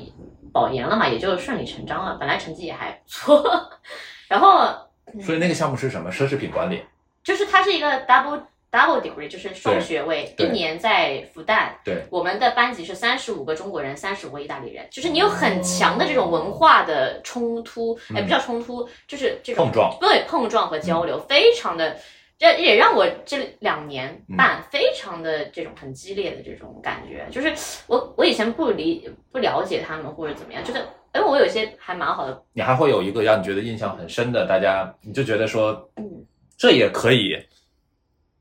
[0.52, 2.16] 保研了嘛，也就顺理成章了。
[2.18, 3.70] 本来成绩也还不错，
[4.26, 4.74] 然后
[5.22, 6.10] 所以那个项目是什么？
[6.10, 6.82] 奢侈品管理。
[7.22, 8.40] 就是它是一个 double
[8.72, 11.68] double degree，就是双学位，一年在复旦。
[11.84, 21.96] 对，我们的班级是三十五个中国人，三十五个意大利人，就是你有很强的这种文化的冲突，哎，不叫冲突，就是这种碰撞，对碰撞和交流，非常的。
[22.38, 27.52] 这也让我这两年半非常的这种很激烈的这种感觉，就是
[27.86, 30.80] 我我以前不理不了解他们或者怎么样，就是
[31.14, 32.42] 因为我有些还蛮好的。
[32.52, 36.24] 你还会有一个让你觉得印象很深的，大家你就觉得说，嗯。
[36.58, 37.36] 这也可以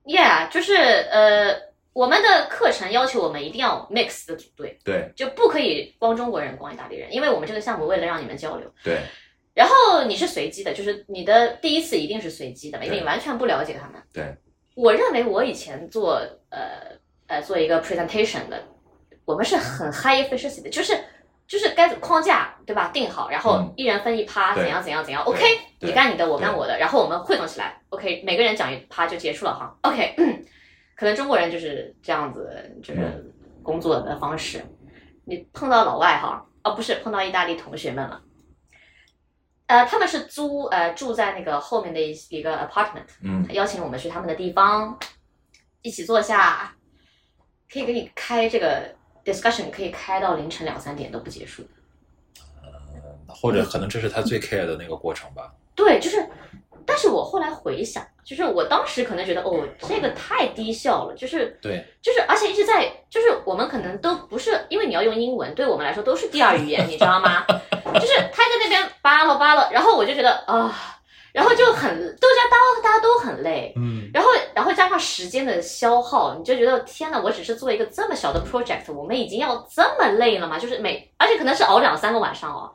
[0.06, 1.54] ，Yeah，就是呃，
[1.92, 5.12] 我们的课程要求我们一定要 mix 的组队，对。
[5.18, 8.72] 就不可以光中国人光意大利人，因为我们这个项目为了让你们交流。
[8.82, 9.02] 对，
[9.56, 14.00] 然后你是随机的，就是你的第一次一定是随机的嘛，因为你完全不了解他们。
[14.14, 14.36] 对，
[14.76, 16.60] 我认为我以前做呃
[17.28, 18.62] 呃做一个 presentation 的，
[19.24, 20.96] 我们是很 high efficiency 的，就是
[21.48, 22.90] 就是该框架对吧？
[22.94, 23.74] 定好，然后嗯。
[23.78, 24.64] 一人分一趴，对。
[24.64, 25.42] 怎样怎样怎样，OK，
[25.80, 30.16] 你干你的，我干我的，然后我们汇总起来，OK，每个人讲一趴就结束了哈，OK，
[30.96, 33.32] 可能中国人就是这样子，就是嗯。
[33.64, 34.64] 工作的方式。
[35.24, 38.22] 你碰到老外哈，哦不是碰到意大利同学们了。
[39.68, 44.98] 呃，他们是租呃住在那个后面的一一个 apartment，嗯邀请我们去他们的地方，
[45.82, 46.76] 一起坐下，
[47.72, 51.64] 可以给你开这个 discussion，可以开到凌晨两三点都不结束。
[52.62, 55.54] 呃或者可能这是他最 care 的那个过程吧。
[55.76, 56.26] 对，就是，
[56.86, 67.46] 但是我后来回想，就是我当时可能觉得，哦，这个太低效了，就是，对，就是，而且一直在，就是我们可能都不是，因为你要用英文，对我们来说都是第二语言，你知道吗？
[67.94, 70.76] 就是他在那边扒拉扒拉，然后我就觉得啊、
[71.32, 80.58] 然后就很，大家大家大家都很累，嗯然后，然后加上时间的消耗，你就觉得天呐，我只是做一个这么小的 project，我们已经要这么累了吗？
[80.58, 82.74] 就是每，而且可能是熬两三个晚上哦。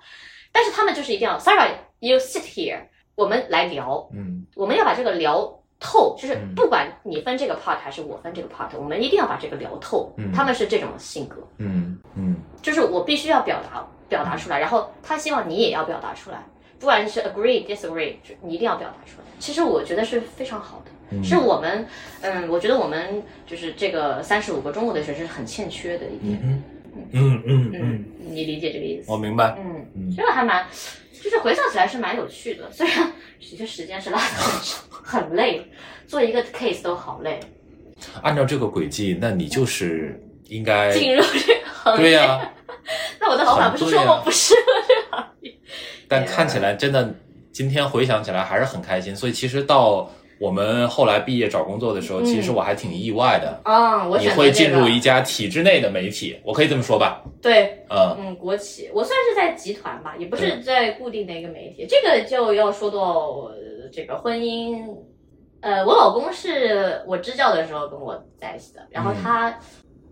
[0.53, 2.81] 但是他们就是一定要，Sarah，you sit here，
[3.15, 10.13] 我们来聊，嗯我们要把这个聊透，就是嗯不管你分这个 part 还是我分这个 part，我们一定要把这个聊透。
[10.17, 16.43] 嗯他们是这种性格，嗯嗯就是我必须要表达表达出来，然后他希望你也要表达出来，
[16.79, 19.25] 不管是 agree disagree，就你一定要表达出来。
[19.39, 20.91] 其实我觉得是非常好的。
[21.13, 21.87] 嗯，是我们，
[22.21, 26.41] 嗯，我觉得我们就是这个三十五个中国的学生很欠缺的一点。
[26.43, 26.63] 嗯
[27.13, 29.11] 嗯嗯嗯，嗯，你理解这个意思？
[29.11, 29.57] 我明白。
[29.59, 30.65] 嗯，嗯这个还蛮，
[31.23, 35.71] 就是回想起来是蛮有趣的，虽然其实时间是拉的很长，很累，
[36.07, 37.39] 做一个 case 都好累，
[38.23, 42.03] 按照这个轨迹，那你就是应该进入这个行业。
[42.03, 42.53] 对呀、
[43.21, 45.55] 那我的老板不是说我不适合这个行业？
[46.09, 47.15] 但看起来真的，
[47.53, 49.15] 今天回想起来还是很开心。
[49.15, 53.61] 所以其实到我们后来毕业找工作的时候，嗯其实我还挺意外的。
[53.65, 57.23] 啊、我你会进入一家体制内的媒体，我可以这么说吧？
[57.43, 61.87] 对，嗯嗯，国企，我算是在集团吧，也不是在固定的一个媒体。
[61.87, 62.99] 这个就要说到
[63.51, 64.83] 呃这个婚姻，
[65.61, 69.59] 呃，我老公是我支教的时候跟我在一起的，然后嗯他、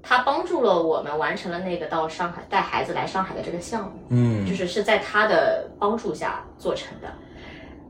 [0.03, 7.09] 他帮助了我们完成了那个到上海带孩子来上海的这个项目，嗯就是是在他的帮助下做成的。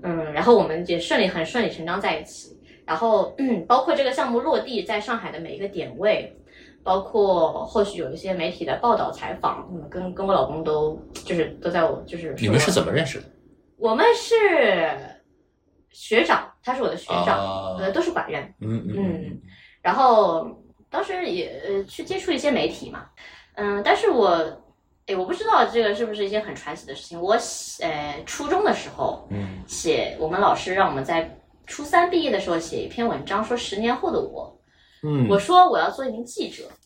[0.02, 2.56] 嗯，然后我们也顺利很顺理成章在一起。
[2.86, 6.34] 然后，嗯，包括这个项目落地在上海的每一个点位，
[6.82, 13.26] 包括后续有一些媒体的报道采访，嗯，跟跟我老公都就是都在我就是你们是怎么认识的？
[13.76, 14.98] 我们是
[15.90, 18.54] 学长，他是我的学长，啊呃，都是管院。
[18.62, 19.40] 嗯嗯嗯
[19.82, 20.50] 然后
[20.88, 23.04] 当时也呃去接触一些媒体嘛，
[23.56, 24.28] 嗯，但是我，
[25.08, 27.18] 哎，我不知道这个是不是一件很传奇的事情。
[27.18, 27.34] 我
[27.80, 29.64] 呃初中的时候嗯。
[29.66, 31.34] 写，我们老师让我们在
[31.66, 34.60] 初三毕业的时候写一篇文章，说十年后的我，
[35.02, 35.26] 嗯。
[35.30, 36.64] 我说我要做一名记者。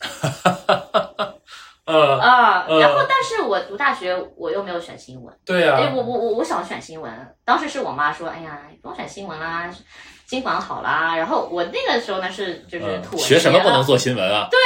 [1.84, 5.36] 呃，啊，呃然后但是我读大学我又没有选新闻。
[5.44, 5.80] 对啊。
[5.80, 7.12] 呀，对我我我我想选新闻，
[7.44, 9.68] 当时是我妈说，哎呀，不用选新闻啦，
[10.32, 11.14] 经管好啦。
[11.14, 14.48] 然后我那个时候呢是就是学什么不能做新闻啊？
[14.50, 14.58] 对，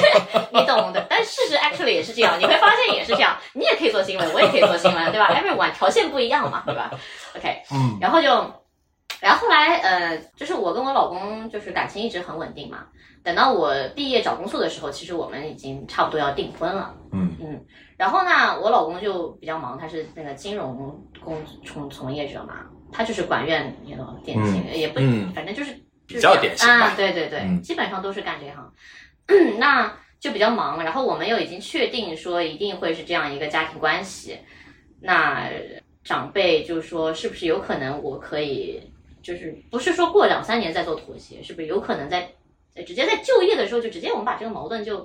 [0.00, 1.04] 对 你懂的。
[1.10, 6.92] 但事实 actually 也是这样，你会发现也是这样， 你也可以做新闻，我也可以做新闻，对吧？everyone 条件不一样嘛，对吧
[7.36, 8.28] ？OK，嗯然后就
[9.20, 12.84] 然后后来呃，就是我跟我老公就是感情一直很稳定嘛。
[13.22, 16.94] 等到我毕业找工作的时候，其实我们已经差不多要订婚了。
[17.12, 17.60] 嗯嗯，
[17.98, 20.74] 然后呢，我老公就比较忙，他是那个金融
[21.22, 22.54] 工从从业者嘛，
[22.92, 25.32] 他就是管院那种典型，也不、嗯。
[25.32, 25.74] 反正就是
[26.06, 27.60] 比较典型吧啊，对对对，嗯。
[27.62, 28.72] 基本上都是干这行。
[29.58, 34.36] 那就比较忙，然后我们又已经确定说一定会是这样一个家庭关系，
[35.00, 35.48] 那
[36.02, 38.82] 长辈就说是不是有可能我可以，
[39.22, 42.28] 就是不是说过两三年再做妥协，是不是有可能在
[42.74, 44.98] 在直接在就业的时候就直接我们把这个矛盾就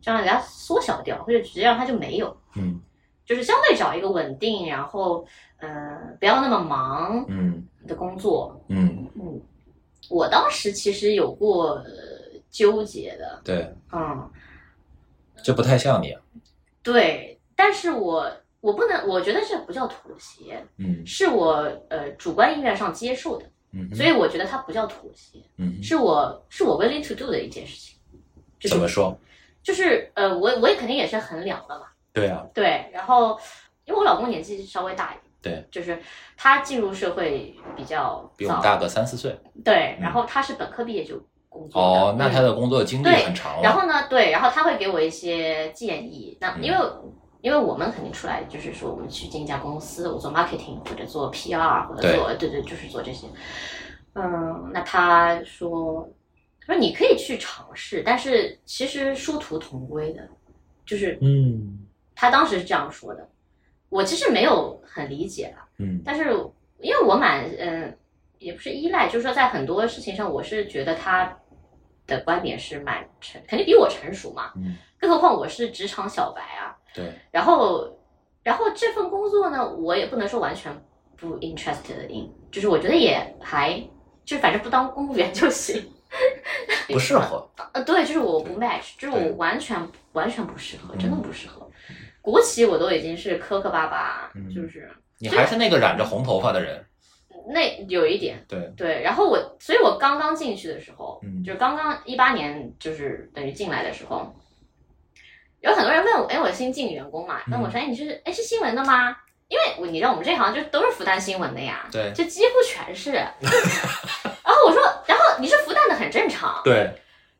[0.00, 2.80] 就让人家缩小掉，或者直接让它就没有，嗯
[3.26, 5.26] 就是相对找一个稳定，然后
[5.58, 8.58] 呃不要那么忙嗯的工作。
[8.68, 9.40] 嗯，嗯，
[10.08, 11.90] 我当时其实有过、呃、
[12.50, 14.30] 纠结的，对，嗯。
[15.44, 16.20] 这不太像你啊。
[16.82, 18.28] 对，但是我
[18.60, 27.96] 我不能，我觉得这不叫妥协，嗯是我呃主观意愿上接受的，嗯，所以我觉得它不叫妥协，嗯，是我是我 willing to do 的一件事情，
[28.58, 29.16] 就是怎么说？
[29.62, 31.86] 就是呃我我也肯定也是衡量了嘛，
[32.16, 33.38] 对啊，对，然后
[33.84, 36.00] 因为我老公年纪稍微大一点，对，就是
[36.36, 39.38] 他进入社会比较，比我们大个三四岁。
[39.62, 43.62] 对，嗯然后他是本科毕业就工作的哦，那嗯他的工作经历对很长了。
[43.62, 46.36] 然后呢，对，然后他会给我一些建议。
[46.40, 46.78] 那嗯因为、
[47.42, 53.26] 因为我们肯定出来就是说，我们去进一家公司，我做 marketing 或者做 PR 或者做对对，就是做这些。
[54.14, 56.08] 嗯，那他说，
[56.66, 60.26] 他说你可以去尝试，但是其实殊途同归的，
[60.86, 61.85] 就是嗯
[62.16, 63.28] 他当时是这样说的。
[63.88, 66.24] 我其实没有很理解了，嗯但是
[66.80, 67.96] 因为我蛮嗯，
[68.38, 71.38] 也不是依赖，就是说在很多事情上，我是觉得他
[72.04, 74.52] 的观点是蛮成，肯定比我成熟嘛。
[74.56, 76.76] 嗯，更何况我是职场小白啊。
[76.92, 77.96] 对，然后，
[78.42, 80.72] 然后这份工作呢，我也不能说完全
[81.16, 83.80] 不 interested in，就是我觉得也还，
[84.24, 85.92] 就反正不当公务员就行。
[86.88, 87.48] 不适合。
[87.72, 89.76] 呃，对，就是我不 match，就是我完全
[90.12, 91.68] 完全不适合，嗯真的不适合。
[92.26, 96.84] 国企我都已经是磕磕巴巴，嗯就是你还是那个染着红头发的人。
[97.48, 99.00] 那有一点对，对。
[99.02, 104.34] 然后我，所以我刚刚进去的时候，嗯就是刚刚一八年，就是等于进来的时候，
[105.60, 109.16] 有很多人问我，哎，我新进员工嘛，问我说，哎，你是哎是新闻的吗？
[109.46, 113.12] 因为我你知道我们这行就都是复旦新闻的呀，对就几乎全是。
[114.42, 116.92] 然后我说，然后你是复旦的很正常，对，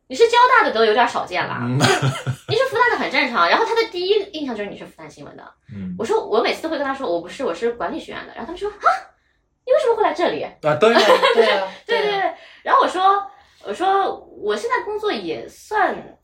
[0.07, 2.56] 你是交大的都有点少见啦，嗯你是复旦的
[2.97, 3.47] 很正常。
[3.49, 8.33] 然后他的第一印象就是你是复旦新闻的，嗯我说我每次都会跟他说我不是，我是管理学院的。
[8.35, 8.87] 然后他们说啊，
[9.65, 10.43] 你为什么会来这里？
[10.43, 10.99] 啊，对啊，
[11.35, 12.33] 对啊，对对对。
[12.63, 13.23] 然后我说
[13.63, 16.17] 我说我现在工作也算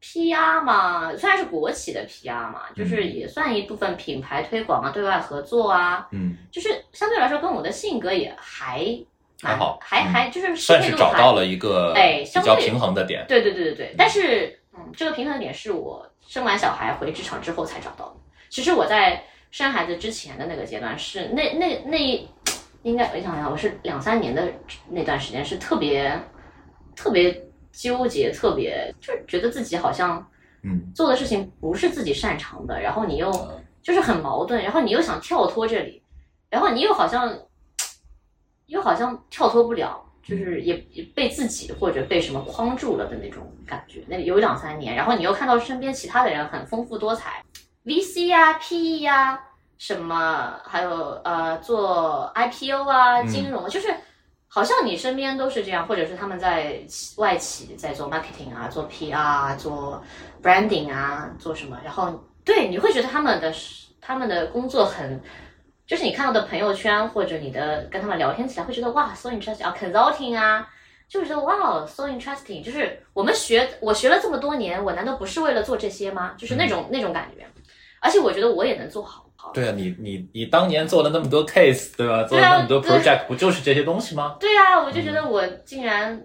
[0.00, 8.78] PR 嘛，虽然是国企的 PR 嘛，就是嗯也算一部分品牌推广啊、对外合作啊，嗯，就是相对来说跟我的性格也还
[9.42, 13.24] 蛮还好嗯还还就是适算是找到了一个哎比较哎相对平衡的点。
[13.28, 18.16] 对对对对对，但是嗯，这个平衡点是我生完小孩回职场之后才找到的。
[18.48, 22.28] 其实我在生孩子之前的那个阶段是那那那
[22.82, 24.50] 应该我想想，我是两三年的
[24.88, 26.18] 那段时间是特别
[26.94, 30.24] 特别纠结，特别就是觉得自己好像
[30.62, 36.02] 嗯做的事情不是自己擅长的，然后你又嗯就是很矛盾，然后你又想跳脱这里，
[36.50, 37.38] 然后你又好像
[38.66, 44.04] 又好像跳脱不了，就是也也被自己或者被什么框住了的那种感觉。
[44.06, 47.42] 那有两三年，然后你又看到身边其他的人很丰富多彩
[47.86, 49.40] ，VC 啊、PE 呀、
[49.78, 50.90] 什么还有
[51.24, 53.88] 呃做 IPO 啊、嗯金融，就是
[54.46, 56.78] 好像你身边都是这样，或者是他们在
[57.16, 60.02] 外企在做 marketing 啊、做 PR 啊、做
[60.42, 63.50] branding 啊、做什么，然后对你会觉得他们的
[64.00, 65.18] 他们的工作很。
[65.88, 70.68] 就是你看到的朋友圈或者你的跟他们聊天起来，会觉得哇，so interesting 啊，consulting 啊，
[71.08, 72.62] 就觉得哇，so interesting。
[72.62, 76.34] 就是我们学我学了这么多年，我难道不是为了做这些吗？
[76.36, 77.46] 就是那种、那种感觉。
[78.00, 79.24] 而且我觉得我也能做好。
[79.54, 82.22] 对啊，你你你当年做了那么多 case，对吧？
[82.24, 84.36] 做了那么多 project，不就是这些东西吗？
[84.38, 86.22] 对啊，我就觉得我竟然，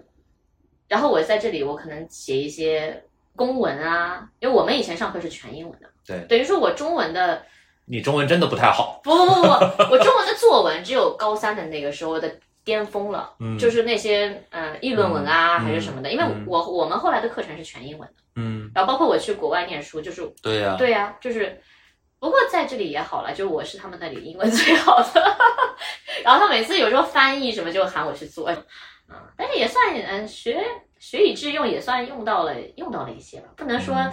[0.88, 3.02] 然后我在这里，我可能写一些
[3.34, 7.42] 公文啊，因为我们以前上课是全英文的，对等于说我中文的
[7.86, 9.00] 你中文真的不太好。
[9.04, 9.48] 不不不不，
[9.92, 21.60] 我中文的作文只有高三的那个时候的巅峰了，嗯就是那些呃议论文啊、嗯还是什么的，因为嗯我我们后来的课程是全英文的，嗯，然后包括我去国外念书，就是对呀、对呀、就是。
[22.20, 25.36] 不过在这里也好了，就我是他们那里英文最好的，
[26.24, 28.50] 然后他每次有时候翻译什么就喊我去做，
[29.10, 30.64] 嗯，但是也算嗯学
[30.98, 34.10] 学以致用，也算用到了用到了一些吧，不能说，嗯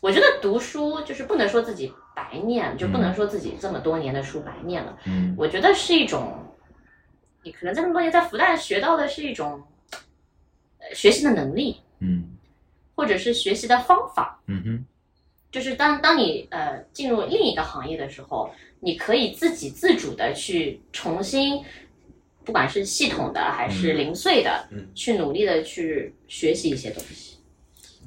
[0.00, 3.14] 我觉得读书就是不能说自己白念，就不能嗯。
[3.14, 5.34] 说自己这么多年的书白念了，嗯。
[5.36, 6.38] 我觉得是一种
[7.42, 9.62] 你可能这么多年在复旦学到的是一种
[10.78, 12.24] 呃学习的能力，嗯。
[12.94, 14.40] 或者是学习的方法。
[14.46, 14.84] 嗯哼。
[15.50, 18.50] 就是当当你呃进入另一个行业的时候，
[18.80, 21.62] 你可以自己自主的去重新，
[22.44, 23.98] 不管是系统的还是嗯。
[23.98, 24.88] 零碎的，嗯。
[24.94, 27.33] 去努力的去学习一些东西。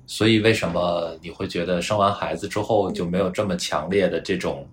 [0.08, 4.68] 所以为什么你会觉得生完孩子之后就没有这么强烈的这种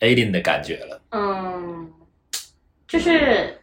[0.00, 1.02] alien 的感觉了？
[1.10, 1.90] 嗯，
[2.86, 3.58] 就是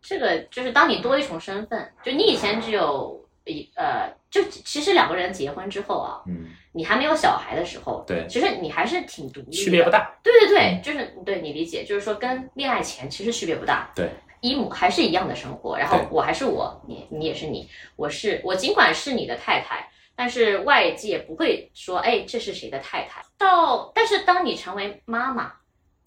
[0.00, 9.90] 这个，就是当你多一重身份，就你以前只有一呃，就其实两个人结婚之后啊，嗯，你还没有小孩的时候，对其实你还是挺独立的，区别不。
[9.90, 10.14] 大。
[10.22, 14.10] 对对对，就是对你理解，就是说跟恋爱前其实区别不大，对，
[14.42, 23.22] 一模还是一样的生活，然后我还是我，你你也是你，我是我尽管是你的太太，但是外界不会说，哎，这是谁的太太？
[23.38, 25.52] 到但是当你成为妈妈，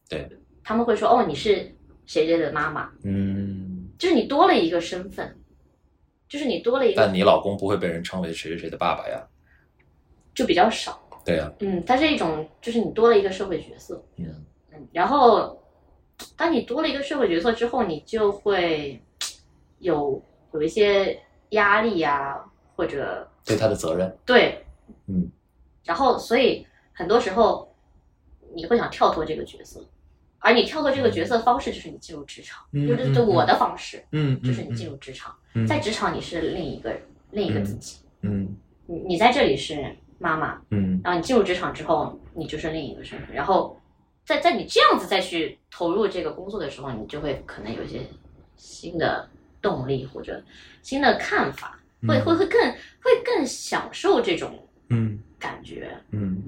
[0.09, 0.29] 对，
[0.63, 1.73] 他们会说，哦，你是
[2.05, 5.33] 谁谁的妈妈，嗯，就是你多了一个身份，
[6.27, 9.25] 就是你多了一个，但你老公不会被人称为谁谁谁的爸爸呀？
[10.33, 14.45] 就比较少，对呀、嗯，它是一种就是你多了一个社会角色，嗯。
[14.73, 15.57] 嗯，然后
[16.37, 19.01] 当你多了一个社会角色之后，你就会
[19.79, 20.21] 有
[20.53, 22.43] 有一些压力呀、
[22.75, 24.17] 或者对他的责任。
[24.25, 24.65] 对，
[25.07, 25.29] 嗯，
[25.83, 27.73] 然后所以很多时候
[28.53, 29.85] 你会想跳脱这个角色，
[30.39, 35.67] 而你跳脱这个角色的方式就是你进入职场，嗯就是对我的方式，嗯就是你进入职场，嗯。
[35.67, 36.95] 在职场你是另一个
[37.31, 38.55] 另一个自己，嗯。
[38.87, 41.01] 你你在这里是妈妈，嗯。
[41.03, 43.75] 然后你进入职场之后，你就是另一个身份，然后
[44.25, 48.01] 在在你这样子再去投入这个工作的时候，你就会可能有一些
[48.55, 49.29] 新的
[49.61, 50.43] 动力或者
[50.81, 52.71] 新的看法，会会会更
[53.01, 55.19] 会更享受这种嗯。
[55.37, 56.41] 感觉，嗯。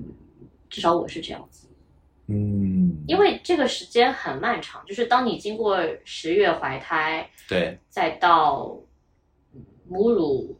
[0.69, 1.67] 至少我是这样子，
[2.28, 7.78] 嗯，因为这个时间很漫长，就是当你经过十月怀胎，对。
[7.89, 8.78] 再到
[9.53, 10.57] 嗯母乳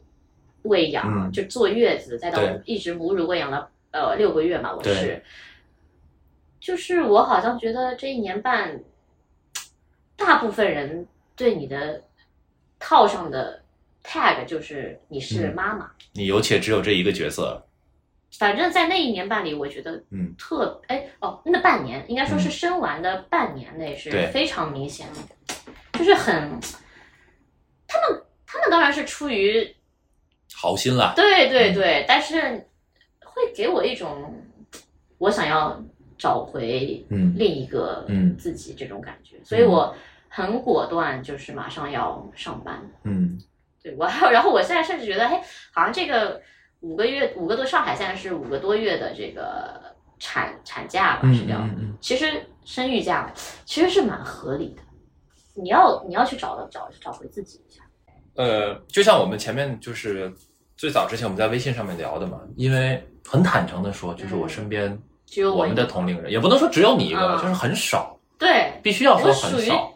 [0.62, 1.32] 喂养，嗯。
[1.32, 5.22] 就坐月子，再到一直母乳喂养了呃六个月嘛，我是，
[6.60, 8.80] 就是我好像觉得这一年半，
[10.16, 11.06] 大部分人
[11.36, 12.02] 对你的
[12.78, 13.62] 套上的
[14.02, 15.54] tag 就是你是嗯。
[15.54, 17.64] 妈妈，你有且只有这一个角色。
[18.38, 20.34] 反正在那一年半里，我觉得嗯。
[20.36, 22.50] 特哎哦，那半年应该说是嗯。
[22.50, 25.54] 生完的半年内是非常明显的，
[25.98, 26.34] 就是很，
[27.86, 29.74] 他们他们当然是出于
[30.54, 31.14] 好心啦。
[31.16, 31.74] 对对嗯。
[31.74, 32.68] 对，但是
[33.24, 34.34] 会给我一种
[35.16, 35.82] 我想要
[36.18, 37.32] 找回嗯。
[37.36, 38.36] 另一个嗯。
[38.36, 39.94] 自己这种感觉，所以我
[40.28, 42.82] 很果断，就是马上要上班。
[43.04, 43.38] 嗯。
[43.80, 45.40] 对我还有，然后我现在甚至觉得，嘿，
[45.72, 46.42] 好像这个
[46.80, 49.80] 五个月五个多，上海现在是五个多月的这个
[50.18, 51.64] 产产假吧，嗯是叫，
[52.00, 53.32] 其实生育假
[53.64, 54.82] 其实是蛮合理的。
[55.54, 57.84] 你要你要去找找找回自己一下，
[58.34, 60.32] 呃，就像我们前面就是
[60.76, 64.96] 最早之前我们在微信上面聊的嘛，因为很坦诚的说，就是我身边
[65.30, 69.94] 只有我我们的同龄人，也不能说只有你一个，嗯就是很少，对，必须要说很少。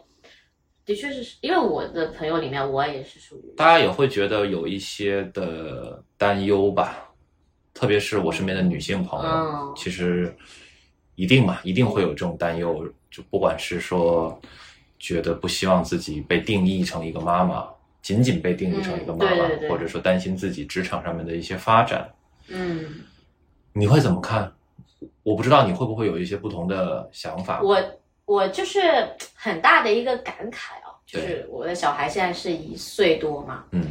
[0.85, 3.55] 的确是因为我的朋友里面，我也是属于。
[3.55, 7.09] 大家也会觉得有一些的担忧吧，
[7.73, 9.73] 特别是我身边的女性朋友，嗯。
[9.75, 10.35] 其实
[11.15, 14.39] 一定嘛，一定会有这种担忧，就不管是说
[14.99, 17.65] 觉得不希望自己被定义成一个妈妈，
[18.01, 19.69] 仅仅被定义成一个妈妈，嗯对对对。
[19.69, 22.07] 或者说担心自己职场上面的一些发展，
[22.49, 23.01] 嗯，
[23.71, 24.53] 你会怎么看？
[25.23, 27.61] 我不知道你会不会有一些不同的想法。
[27.61, 27.81] 我
[28.25, 28.81] 我就是
[29.33, 33.85] 很大的一个感慨啊，就是我的小孩现在是一岁多嘛，嗯。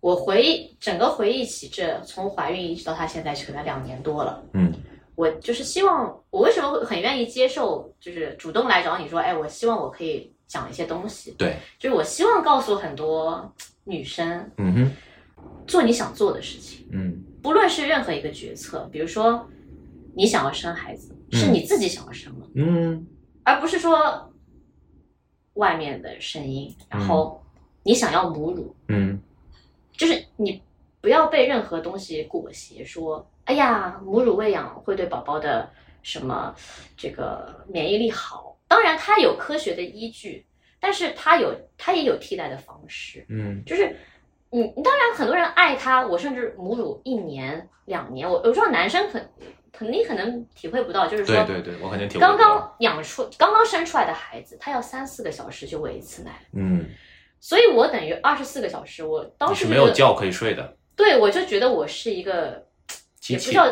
[0.00, 4.42] 我回忆整个回忆起这从怀孕一直到她现在可能两年多了。
[4.54, 4.72] 嗯。
[5.14, 13.52] 我就是希望，我为什么会很愿意接受，就是主动来找你说，哎，我希望我可以讲一些东西，对，就是我希望告诉很多
[13.84, 14.90] 女生，嗯哼，
[15.66, 17.22] 做你想做的事情，嗯。
[17.42, 19.46] 不论是任何一个决策，比如说
[20.14, 23.06] 你想要生孩子，嗯是你自己想要生了，嗯
[23.44, 24.32] 而不是说
[25.54, 27.42] 外面的声音，然后
[27.82, 29.20] 你想要母乳，嗯
[29.92, 30.62] 就是你
[31.00, 35.68] 不要被任何东西裹挟，说，哎呀，母乳喂养会对宝宝的
[36.02, 36.54] 什么
[36.96, 38.56] 这个免疫力好。
[38.68, 40.46] 当然，它有科学的依据，
[40.78, 43.26] 但是它有它也有替代的方式。
[43.28, 43.96] 嗯就是
[44.50, 49.28] 你，你当然很多人爱它，我甚至母乳一年两年，我我知道男生肯
[49.72, 52.58] 肯定可能体会不到，就是说，对对对，我肯定体会刚不到。
[52.58, 56.86] 刚养出刚刚生出来的孩子，他要三四个小时就喂一次奶，嗯，
[57.40, 60.76] 所以我等于二十四个小时，我当时是没有觉可以睡的。
[60.96, 62.66] 对，我就觉得我是一个
[63.28, 63.66] 也不叫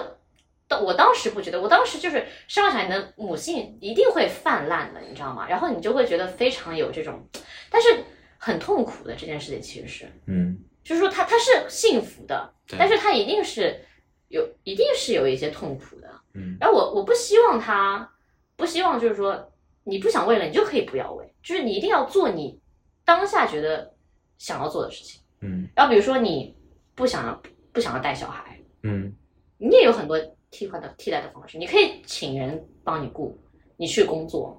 [0.67, 5.47] 当我当时不觉得，我当时就是生下来你的母性一定会泛滥的，你知道吗？
[5.49, 7.27] 然后你就会觉得非常有这种，
[7.71, 7.89] 但是
[8.37, 10.59] 很痛苦的这件事情其实是，嗯。
[10.85, 12.79] 就是说他他是幸福的，对。
[12.79, 13.85] 但是他一定是
[14.29, 16.09] 有一定是有一些痛苦的。
[16.35, 18.09] 嗯然后我我不希望他，
[18.57, 19.53] 不希望就是说
[19.85, 22.61] 你不想喂了，你就可以不要喂，就是你一定要做你
[23.05, 23.95] 当下觉得
[24.39, 25.21] 想要做的事情。
[25.41, 26.55] 嗯然后比如说你
[26.95, 29.13] 不想要不想要带小孩，嗯
[29.57, 30.19] 你也有很多
[30.51, 33.37] 替换的替代的方式，你可以请人帮你顾，
[33.77, 34.55] 你去工作；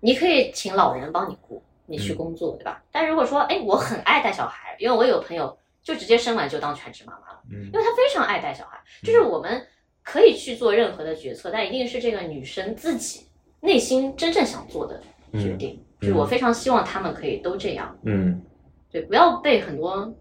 [0.00, 2.82] 你可以请老人帮你顾，你去嗯工作，对吧？
[2.90, 5.56] 但如果说，哎，我很爱带小孩，因为我有朋友
[5.86, 8.76] 就直接生完就当全职妈妈了，嗯因为她非常爱带小孩。
[9.04, 9.64] 就是我们
[10.02, 13.28] 可以去做任何的决策，但一定是这个女生自己
[13.60, 15.00] 内心真正想做的
[15.34, 15.80] 决定。
[16.00, 17.96] 就是我非常希望他们可以都这样。
[18.02, 18.42] 嗯
[18.90, 20.12] 对，不要被很多。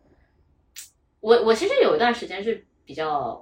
[1.20, 3.34] 我我其实有一段时间是比较，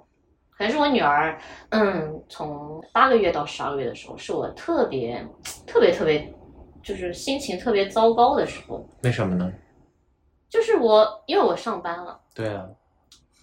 [0.51, 1.37] 可能是我女儿，
[1.71, 5.27] 嗯，从八个月到十二个月的时候，是我特别
[5.67, 6.33] 特别特别，
[6.81, 8.87] 就是心情特别糟糕的时候。
[9.03, 9.51] 为什么呢？
[10.53, 12.63] 就是我因为我上班了，对啊，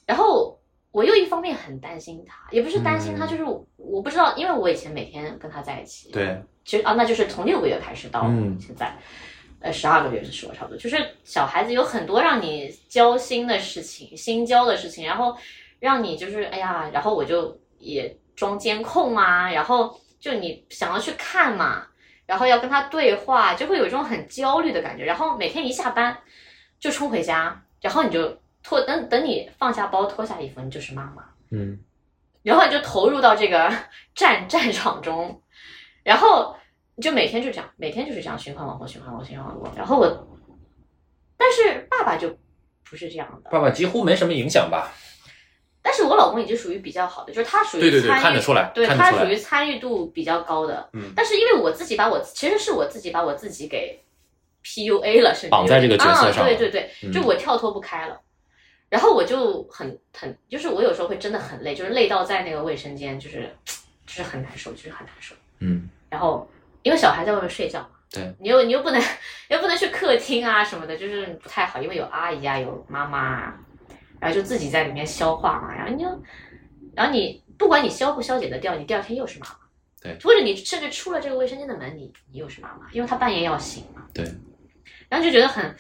[0.07, 0.57] 然后
[0.93, 8.97] 我又一方面很担心他，也不是担心他，嗯就是我我不知道，因为我以前每天跟他在一起，对，其实啊，那就是从六个月开始到嗯现在，
[9.59, 10.79] 呃，十二个月是说差不多。
[10.79, 15.37] 就是小孩子有很多让你交心的事情，心焦的事情，然后
[15.81, 21.89] 让你就是哎呀，然后我就也装监控啊，然后就你想要去看嘛，
[22.25, 25.05] 然后要跟他对话，就会有一种很焦虑的感觉。
[25.05, 26.17] 然后每天一下班
[26.81, 31.25] 就冲回家，然后你就脱等等你放下包脱下衣服，你就是妈妈。
[31.51, 31.79] 嗯
[32.43, 33.71] 然后你就投入到这个
[34.15, 35.43] 战战场中，
[36.03, 36.57] 然后
[36.97, 39.77] 你就每天就这样，每天就是这样循环往复，循环往复，循环往复。
[39.77, 40.27] 然后我，
[41.37, 42.35] 但是爸爸就
[42.83, 44.91] 不是这样的，爸爸几乎没什么影响吧？
[45.83, 50.89] 但是我老公已经属于比较好的，就是他属于对对对参与看得出来对他属于参与度比较高的。
[50.93, 54.03] 嗯但是因为我自己把我其实是我自己把我自己给
[54.65, 58.21] PUA 了，甚至绑在这个角色上啊、对对对，嗯就我跳脱不开了。
[58.89, 63.49] 然后我就很很，就是我有时候会真的很累，就是累到在那个卫生间，就是
[64.07, 65.35] 就是很难受，就是很难受。
[65.61, 66.49] 嗯然后
[66.83, 69.01] 因为小孩在外面睡觉嘛，对，你又你又不能
[69.49, 73.61] 又不能去客厅啊什么的，就是不太好，因为有阿姨啊，有妈妈啊，
[74.19, 76.09] 然后就自己在里面消化嘛，然后你就，
[76.97, 79.55] 然后你不管你消不消解得掉，你第二天又是妈妈，
[80.03, 84.25] 对或者你甚至出了这个卫生间的门，你你又是妈妈，因为她半夜要醒嘛，对，
[85.11, 85.77] 然后就觉得很，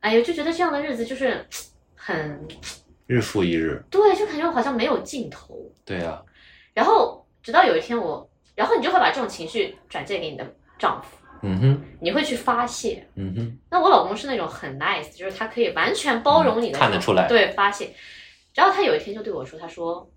[0.00, 1.42] 哎呦，就觉得这样的日子就是
[1.94, 2.46] 很
[3.06, 6.22] 日复一日，对，就感觉好像没有尽头，对啊，
[6.74, 10.44] 然后直到有一天我，然后你就会把这种情绪转借给你的
[10.78, 11.16] 丈夫。
[11.42, 13.06] 嗯哼你会去发泄。
[13.14, 17.94] 嗯哼，那我老公是那种很 nice，就是他可以完全包容你的、嗯看得出来对发泄。
[18.54, 20.10] 然后他有一天就对我说：“他说，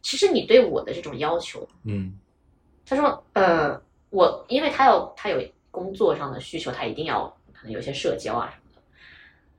[0.00, 2.18] 其实你对我的这种要求，嗯
[2.86, 5.38] 他说，呃，我因为他要他有
[5.70, 8.82] 工作上的需求，他一定要可能有些社交啊什么的。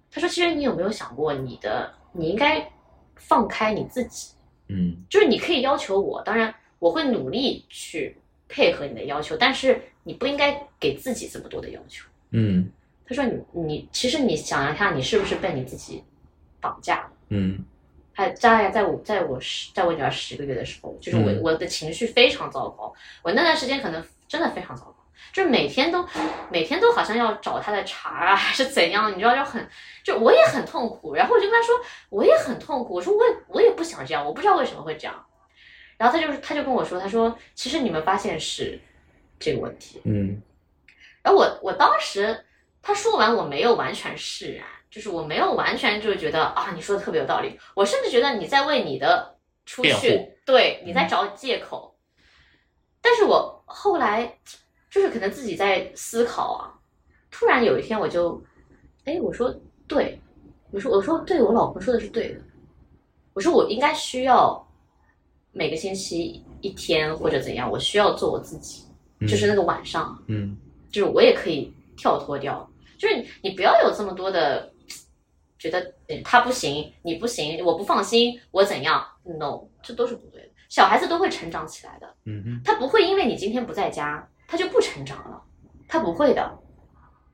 [0.10, 2.68] 他说，其实你有没有想过，你的你应该
[3.16, 4.34] 放开你自己，
[4.70, 8.18] 嗯就是你可以要求我，当然我会努力去
[8.50, 12.72] 配合你的要求，但是你不应该给自己这么多的要求。”嗯
[13.06, 16.04] 他说你你其实你想一下，你是不是被你自己
[16.60, 17.12] 绑架了？
[17.30, 17.64] 嗯
[18.14, 24.96] 还大概在我在我十在我女儿十个月的时候，就是我、嗯我的情绪非常糟糕，我那段时间可能真的非常糟糕，
[25.34, 26.06] 就是每天都
[26.50, 29.68] 每天都好像要找他的茬啊，还是怎样，你知道就很
[30.04, 31.76] 就我也很痛苦，然后我就跟他说
[32.10, 35.26] 我也很痛苦，我说我也我也不想这样，我不知道为什么会这样，
[35.98, 38.80] 然后他就是他就跟我说，他说其实你们发现是
[39.40, 40.42] 这个问题，嗯
[41.24, 42.46] 然后我我当时
[42.82, 47.60] 他说完，我没有完全释然，就是我没有完全就觉得啊，你说的特别有道理。
[47.76, 51.96] 我甚至觉得你在为你的出去，对你在找借口。
[53.04, 54.40] 但是我后来
[54.92, 56.70] 就是可能自己在思考啊，
[57.32, 58.40] 突然有一天我就，
[59.06, 59.52] 哎，我说
[59.88, 60.20] 对，
[60.70, 62.42] 我说我说对我老婆说的是对的，
[63.34, 64.64] 我说我应该需要
[65.54, 68.84] 每个星期一天或者怎样，我需要做我自己，
[69.20, 70.22] 嗯就是那个晚上。
[70.28, 70.58] 嗯
[70.92, 74.70] 就是我也可以跳脱掉，就是你你不要有这么多的
[75.58, 75.80] 觉得
[76.10, 80.50] 嗯他不行，你不行，我不放心，我怎样？No，这都是不对的。
[80.68, 85.42] 小孩子都会成长起来的，嗯嗯他不会因为你今天不在家，他就不成长了，
[85.88, 86.60] 他不会的。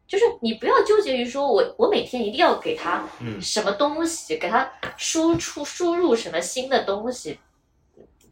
[0.06, 7.40] 就是你不要纠结于说我我每天一定要给他嗯什么东西，给他输出输入什么新的东西，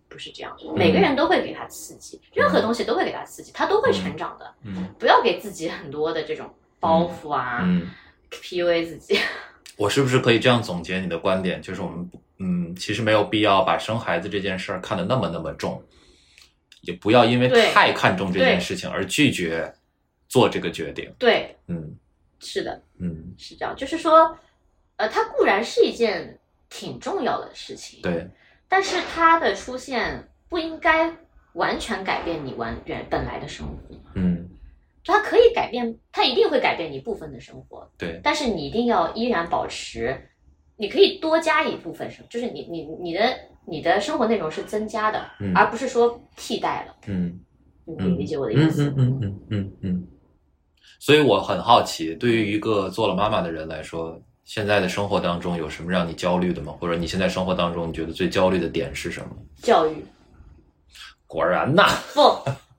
[0.07, 0.71] 不是这样的。
[0.73, 4.53] 每个人都会给他刺激，任何东西都会给他刺激，他都会成长的。
[4.63, 6.47] 嗯不要给自己很多的这种
[6.79, 7.89] 包袱啊、嗯
[8.29, 9.19] ，p u a 自己。
[9.75, 11.59] 我是不是可以这样总结你的观点？
[11.59, 15.83] 就是我们不嗯，其实没有必要把生孩子这件事儿看得那么那么重，
[16.85, 19.73] 也不要因为太看重这件事情而拒绝
[20.27, 21.11] 做这个决定。
[21.17, 21.95] 对，嗯
[22.39, 24.37] 是的，嗯，是这样，就是说，
[24.97, 28.27] 呃，它固然是一件挺重要的事情，，对，
[28.67, 31.11] 但是它的出现不应该
[31.53, 33.95] 完全改变你完原本来的生活。
[34.15, 34.49] 嗯
[35.07, 40.19] 它可以改变，它一定会改变你部分的生活，对，但是你一定要依然保持，
[40.77, 43.37] 你可以多加一部分生，就是你你你的
[43.67, 46.95] 你的生活内容是增加的，嗯而不是说替代了。
[47.07, 47.39] 嗯
[47.85, 48.83] 你可以理解我的嗯意思？
[48.95, 50.07] 嗯嗯嗯嗯嗯。
[50.99, 56.73] 所以我很好奇，对于一个做了妈妈的人来说，现在的生活当中有什么让你焦虑的吗？
[56.79, 59.35] 或者你现在生活当中你觉得最焦虑的点是什么？
[59.61, 60.03] 教育
[61.27, 62.21] 果然呐，不，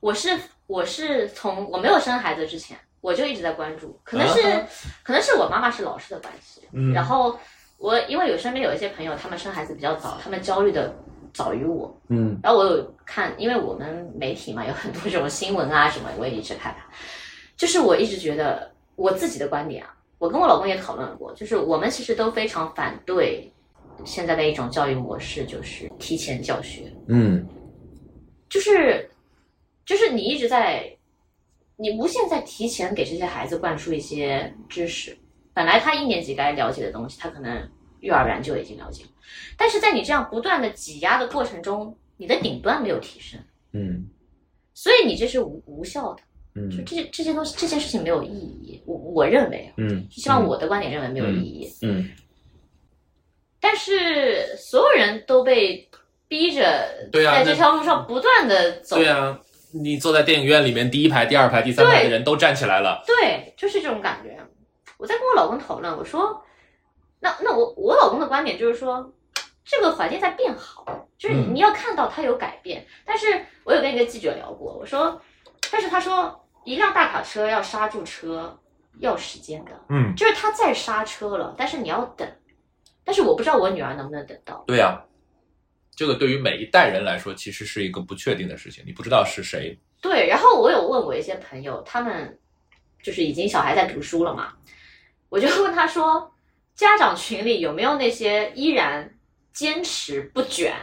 [0.01, 0.31] 我是
[0.67, 4.67] 我是从我没有生孩子之前，我就一直在关注，可能是、啊
[5.05, 7.39] 可能是我妈妈是老师的关系，嗯然后
[7.79, 10.95] 我因为有身边有一些朋友，他们生孩子比较早，他们焦虑的
[11.33, 12.39] 早于我，嗯。
[12.43, 16.87] 然后我有看，因为我们媒体嘛，有很多这种新闻啊什么，我也一直看它。
[17.57, 23.51] 就是我一直觉得我自己的观点啊，我跟我老公也讨论过，就是我们其实都非常反对
[24.05, 27.47] 现在的一种教育模式，就是提前教学，嗯。
[28.49, 29.11] 就是
[29.85, 30.89] 就是你一直在，
[31.77, 35.17] 你无限在提前给这些孩子灌输一些知识，
[35.57, 37.67] 本来他一年级该了解的东西，他可能
[38.01, 39.11] 幼儿园就已经了解了，
[39.57, 43.41] 但是在你这样不断的挤压的过程中，你的顶端没有提升。
[43.73, 44.05] 嗯。
[44.75, 46.23] 所以你这是无无效的，
[46.57, 46.69] 嗯。
[46.69, 52.11] 就嗯这这些东西这件事情没有意义，我我认为，嗯，希望我的观点认为没有意义，嗯。
[53.59, 55.89] 但是所有人都被
[56.29, 59.41] 逼着在这条路上不断的走，对啊，
[59.73, 63.03] 你坐在电影院里面，第一排、第二排、第三排的人都站起来了。
[63.07, 64.39] 对，就是这种感觉。
[64.99, 66.43] 我在跟我老公讨论，我说，
[67.21, 69.13] 那那我我老公的观点就是说，
[69.65, 72.87] 这个环境在变好，就是嗯你要看到它有改变。
[73.05, 75.21] 但是我有跟一个记者聊过，我说，
[75.71, 78.59] 但是他说，一辆大卡车要刹住车
[79.01, 82.29] 要时间的，嗯，就是他在刹车了，但是你要等。
[83.05, 84.65] 但是我不知道我女儿能不能等到。
[84.67, 85.01] 对呀、
[85.95, 89.79] 这个对于每一代人来说，其实是一个不确定的事情，你不知道是谁。
[90.01, 92.37] 对，然后我有问我一些朋友，他们
[93.03, 94.55] 就是已经小孩在读书了嘛，
[95.29, 96.35] 我就问他说，
[96.75, 99.19] 家长群里有没有那些依然
[99.53, 100.75] 坚持不卷，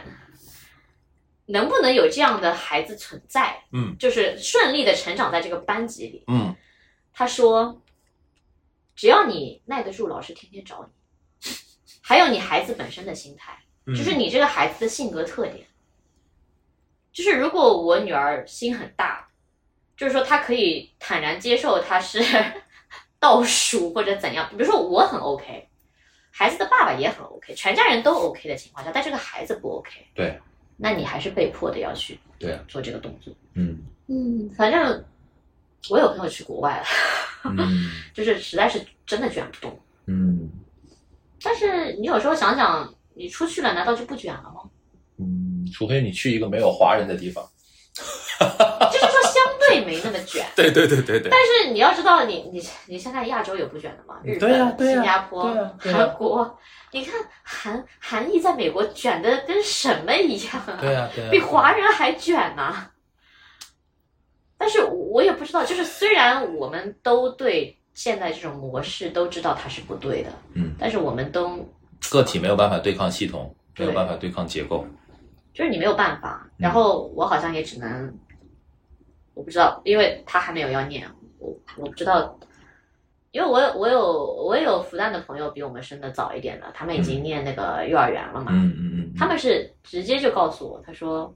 [1.46, 3.64] 能不能有这样的孩子存在？
[3.72, 6.24] 嗯就是顺利的成长在这个班级里。
[6.28, 6.54] 嗯
[7.12, 7.82] 他说，
[8.96, 11.50] 只要你耐得住老师天天找你，
[12.02, 13.58] 还有你孩子本身的心态。
[13.86, 15.66] 嗯就是你这个孩子的性格特点。
[17.12, 19.28] 就是如果我女儿心很大，
[19.96, 22.20] 就是说她可以坦然接受她是
[23.24, 25.66] 倒数或者怎样，比如说我很 OK，
[26.30, 30.38] 孩子的爸爸也很 OK，全家人都 OK 的情况下，但这个孩子不 OK，对，
[30.76, 33.32] 那你还是被迫的要去对啊做这个动作。
[33.54, 35.02] 嗯嗯，反正
[35.88, 36.84] 我有朋友去国外了，
[37.48, 39.80] 嗯就是实在是真的卷不动。
[40.06, 40.50] 嗯
[41.42, 44.60] 但是你有时候想想，你出去了，难道就不卷了吗？
[45.16, 47.42] 嗯，除非你去一个没有华人的地方。
[48.92, 49.06] 就是
[49.80, 50.44] 没那么卷。
[50.54, 54.20] 对对对对对但是你要知道你，你你现在亚洲有不卷的吗？
[54.24, 56.58] 日本、新加坡、韩国，
[56.92, 60.78] 你看韩韩裔在美国卷的跟什么一样啊？
[60.80, 62.74] 对啊比华人还卷呢、
[64.58, 71.68] 但是我也不知道，就是虽然我们都对现在这种模式都知道它是不对的，嗯，但是我们都
[72.10, 74.86] 个体没有办法对抗系统，没有办法对抗结构。
[75.52, 76.40] 就是你没有办法。
[76.42, 78.16] 嗯然后我好像也只能，
[79.34, 81.06] 我不知道，因为他还没有要念，
[81.38, 82.38] 我我不知道，
[83.32, 91.34] 因为我有我有我有复旦的朋友比我们升的早一点的，他们已经念那个幼儿园了嘛，嗯嗯嗯，他们是直接就告诉我，他说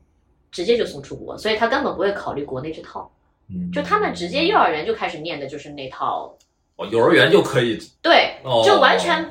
[0.50, 3.10] 直接就送出国，所以他根本不会考虑国内这套，
[3.50, 3.70] 嗯。
[3.72, 6.32] 就他们直接幼儿园就开始念的就是那套，
[6.76, 8.62] 哦，幼儿园就可以，对，哦。
[8.64, 9.28] 就完全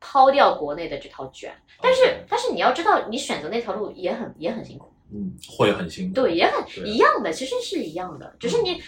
[0.00, 1.54] 抛掉国内的这套卷。
[1.82, 4.89] 但是但是你要知道，你选择那条路也很也很辛苦。
[5.12, 6.14] 嗯，会很辛苦。
[6.14, 8.82] 对，也很一样的，其实是一样的，只是你，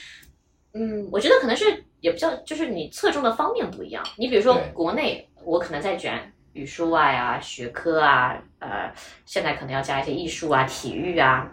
[0.75, 4.05] 嗯，我觉得可能是也比较，就是你侧重的方面不一样。
[4.17, 8.93] 你比如说国内，我可能在卷语数外啊、学科啊，呃，
[9.25, 11.51] 现在可能要加一些艺术啊、体育啊，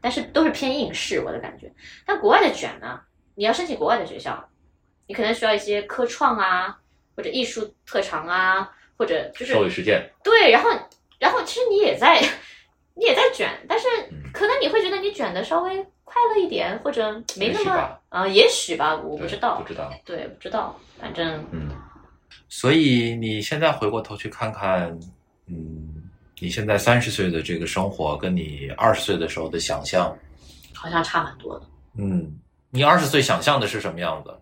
[0.00, 1.72] 但是都是偏应试，我的感觉。
[2.04, 3.00] 但国外的卷呢，
[3.34, 4.48] 你要申请国外的学校，
[5.06, 6.78] 你可能需要一些科创啊，
[7.16, 10.70] 或者艺术特长啊，或者就是手语实践，对，然后
[11.18, 12.22] 然后其实你也在
[12.94, 19.92] 你也在卷，但是嗯可能你会觉得你卷的稍微快乐一点，或者没那么啊、也许吧，我不知道不，知道。
[20.04, 21.70] 对，不知道，反正嗯，
[22.48, 24.88] 所以你现在回过头去看看，
[25.46, 30.16] 嗯，你现在三十岁的这个生活，跟你二十岁的时候的想象，
[30.74, 31.66] 好像差蛮多的。
[31.98, 32.38] 嗯，
[32.70, 34.34] 你二十岁想象的是什么样子？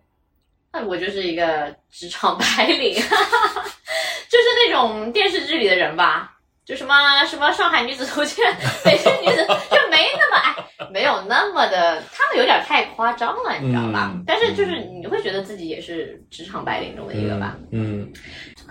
[0.73, 6.30] 那我就是一个职场白领， 就是那种电视剧里的人吧，
[6.65, 6.93] 就什么
[7.25, 8.45] 什么上海女子图鉴、
[8.85, 14.11] 北京女子， 就没那么哎，没有那么的，他们有点太夸张了，你知道吧？
[14.13, 17.57] 嗯但是就是你会觉得自己也是职场白领中的一个吧？
[17.71, 18.11] 嗯，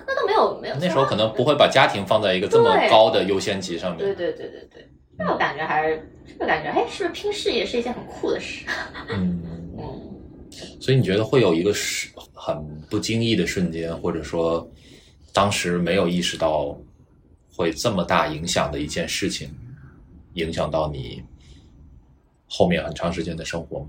[0.06, 3.98] 那都没有没有，那时候可能不会把家庭放在一个这么高的优先级上面。
[3.98, 4.88] 对对对对对，
[5.18, 8.64] 这个感觉还是这个感觉，哎，是不是拼事业是一件很酷的事？
[9.10, 9.42] 嗯，
[9.78, 10.00] 嗯。
[10.80, 12.56] 所以你觉得会有一个是很
[12.88, 14.66] 不经意的瞬间，或者说
[15.34, 16.76] 当时没有意识到
[17.60, 19.50] 会这么大影响的一件事情，
[20.32, 21.22] 影响到你
[22.48, 23.88] 后面很长时间的生活吗？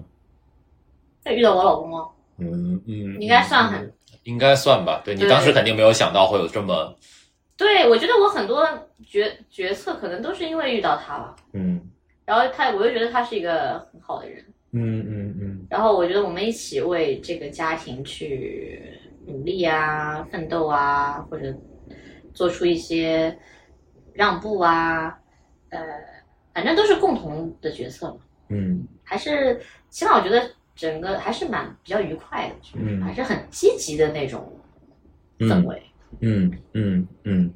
[1.24, 2.06] 那遇到我老公吗？
[2.38, 3.94] 嗯嗯，应该算很嗯
[4.24, 5.02] 应该算吧。
[5.06, 6.94] 对你当时肯定没有想到会有这么
[7.56, 8.68] 对，我觉得我很多
[9.06, 11.80] 决决策可能都是因为遇到他了，嗯
[12.26, 14.44] 然后他，我又觉得他是一个很好的人，
[14.74, 18.82] 嗯嗯嗯然后我觉得我们一起为这个家庭去
[19.26, 21.54] 努力啊、奋斗啊，或者
[22.34, 23.38] 做出一些
[24.14, 25.20] 让步啊，
[25.70, 25.80] 呃，
[26.54, 28.18] 反正都是共同的决策嘛，
[28.50, 28.88] 嗯。
[29.04, 33.02] 还是起码我觉得整个还是蛮比较愉快的，就是嗯。
[33.02, 34.52] 还是很积极的那种
[35.40, 35.82] 氛围。
[36.20, 37.54] 嗯嗯嗯，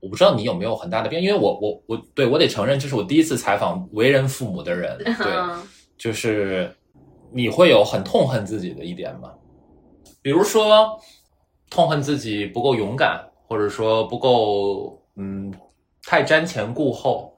[0.00, 5.62] 我不知道你有没有很大的变，因为我我我对我得承认，这是我第一次采访为人父母的人， 对，嗯。
[5.96, 6.72] 就是
[7.32, 9.32] 你会有很痛恨自己的一点吗？
[10.22, 10.98] 比如说
[11.70, 15.52] 痛恨自己不够勇敢，或者说不够嗯
[16.06, 17.36] 太瞻前顾后，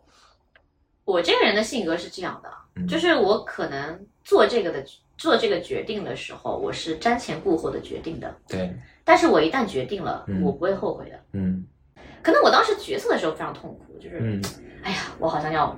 [1.04, 2.86] 我这个人的性格是这样的，嗯。
[2.86, 4.84] 就是我可能做这个的
[5.16, 10.42] 做这个决定的时候，我是瞻前顾后的决定的，对，但是我一旦决定了，嗯。
[10.42, 11.18] 我不会后悔的。
[11.32, 11.64] 嗯。
[12.22, 14.42] 可能我当时决策的时候非常痛苦，就是，嗯
[14.82, 15.76] 哎呀，我好像要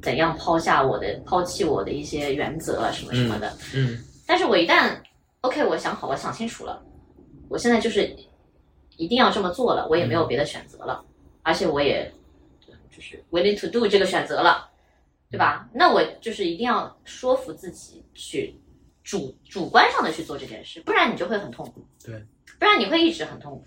[0.00, 3.52] 怎样抛下我的、抛弃我的一些原则啊，什么什么的。
[3.74, 3.98] 嗯。
[4.26, 4.96] 但是我一旦
[5.42, 6.82] OK，我想好了，想清楚了，
[7.50, 8.10] 我现在就是
[8.96, 11.04] 一定要这么做了，我也没有别的选择了，
[11.42, 12.12] 而且我也
[12.90, 14.70] 就是 willing to do 这个选择了，
[15.30, 15.68] 对吧？
[15.72, 18.54] 那我就是一定要说服自己去
[19.02, 22.22] 主主观上的去做这件事，不然你就会很痛苦，对，
[22.58, 23.64] 不然你会一直很痛苦。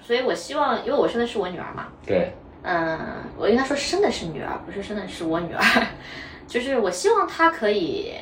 [0.00, 5.62] 所以我希望，因为我生的是我女儿嘛，对，嗯，我应该说生的是女儿，不是生的是我女儿。
[6.46, 8.14] 就是我希望她可以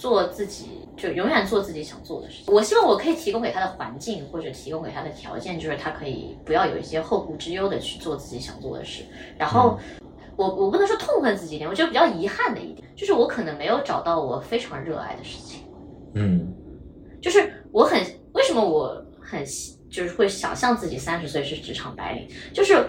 [0.00, 2.54] 做自己，就永远做自己想做的事情。
[2.54, 9.04] 我希望我可以提供给他的环境或者提供给他的条件，就是他可以不要有一些后顾之忧的去做自己想做的事。
[9.36, 9.78] 然后
[10.36, 15.60] 我我不能说痛恨自己一点，我觉得比较遗憾的一点，就是我可能没有找到我非常热爱的事情。
[16.14, 16.50] 嗯
[17.20, 18.00] 就是我很
[18.32, 19.44] 为什么我很
[19.90, 22.82] 就是会想象自己三十岁是职场白领，就是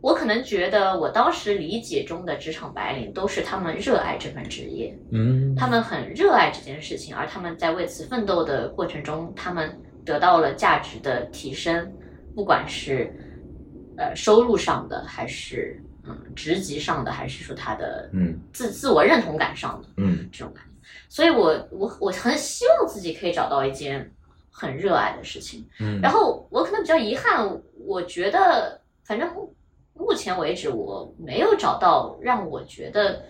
[0.00, 11.92] 我可能觉得我当时理解中的职场白领都是他们热爱这份职业，嗯他们很热爱这件事情，而他们在为此奋斗的过程中，他们得到了价值的提升，
[12.34, 13.12] 不管是
[13.98, 20.70] 呃收入上的，还是嗯职级上的，还是说他的嗯自自我认同感上的，嗯这种感觉。
[21.08, 24.10] 所以我我我很希望自己可以找到一件
[24.50, 25.66] 很热爱的事情。
[25.78, 27.46] 嗯，然后我可能比较遗憾，
[27.86, 29.28] 我觉得反正
[30.00, 33.24] 目目前为止我没有找到让我觉得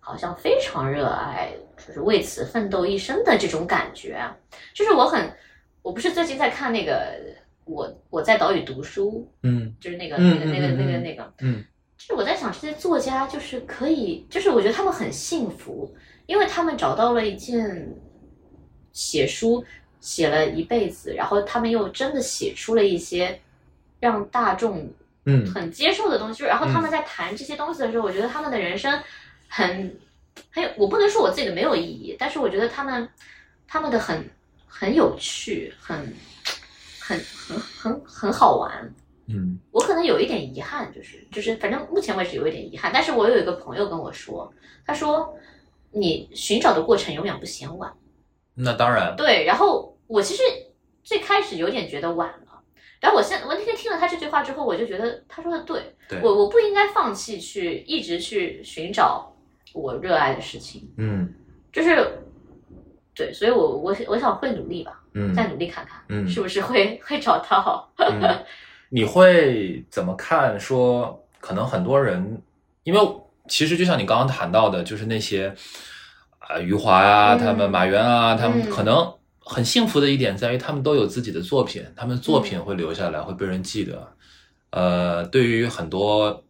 [0.00, 1.52] 好像非常热爱，
[1.86, 4.36] 就是为此奋斗一生的这种感觉啊。
[4.74, 5.32] 就是我很，
[5.80, 7.20] 我不是最近在看那个
[7.64, 11.64] 我我在岛屿读书，嗯就是那个嗯那个那个那个那个，嗯
[11.96, 15.94] 就是我在想，这些作家就是可以，就是我觉得他们很幸福，
[16.26, 17.94] 因为他们找到了一件
[18.90, 19.64] 写书
[20.00, 23.40] 写了一辈子，然后他们又真的写出了一些
[24.00, 24.90] 让大众
[25.26, 28.92] 嗯很接受的东西，就是然后他们在谈这些东西的时候，我觉得他们的人生
[29.48, 29.98] 很
[30.52, 33.08] 很有，我不能说我自己的没有意义，但是我觉得他们
[33.66, 34.28] 他们的很
[34.66, 35.96] 很有趣，很
[37.00, 38.94] 很很很很好玩。
[39.26, 42.90] 嗯我可能有一点遗憾，就是就是，反正目前为止有一点遗憾。
[42.92, 44.52] 但是我有一个朋友跟我说，
[44.86, 45.34] 他说
[45.90, 47.90] 你寻找的过程永远不嫌晚。
[48.54, 50.42] 那当然，对，然后我其实
[51.02, 52.30] 最开始有点觉得晚
[53.04, 59.30] 了，然后我现我那天听了他这句话之后，我就觉得他说的对，对我我不应该放弃去一直去寻找
[59.74, 61.32] 我热爱的事情，嗯
[61.72, 62.18] 就是
[63.14, 67.92] 对，所以我我我想会努力吧，嗯再努力看看，嗯是不是会会找到。
[67.98, 68.44] 嗯，
[68.88, 70.58] 你会怎么看？
[70.58, 72.40] 说可能很多人，
[72.84, 73.00] 因为
[73.48, 75.54] 其实就像你刚刚谈到的，就是那些
[76.38, 79.14] 啊、余华啊，嗯他们马原啊，他们嗯可能
[79.44, 84.16] 很幸福的一点在于，他们都有自己的作品，他们作品会留下来，会被人记得。
[84.70, 86.42] 呃，对于很多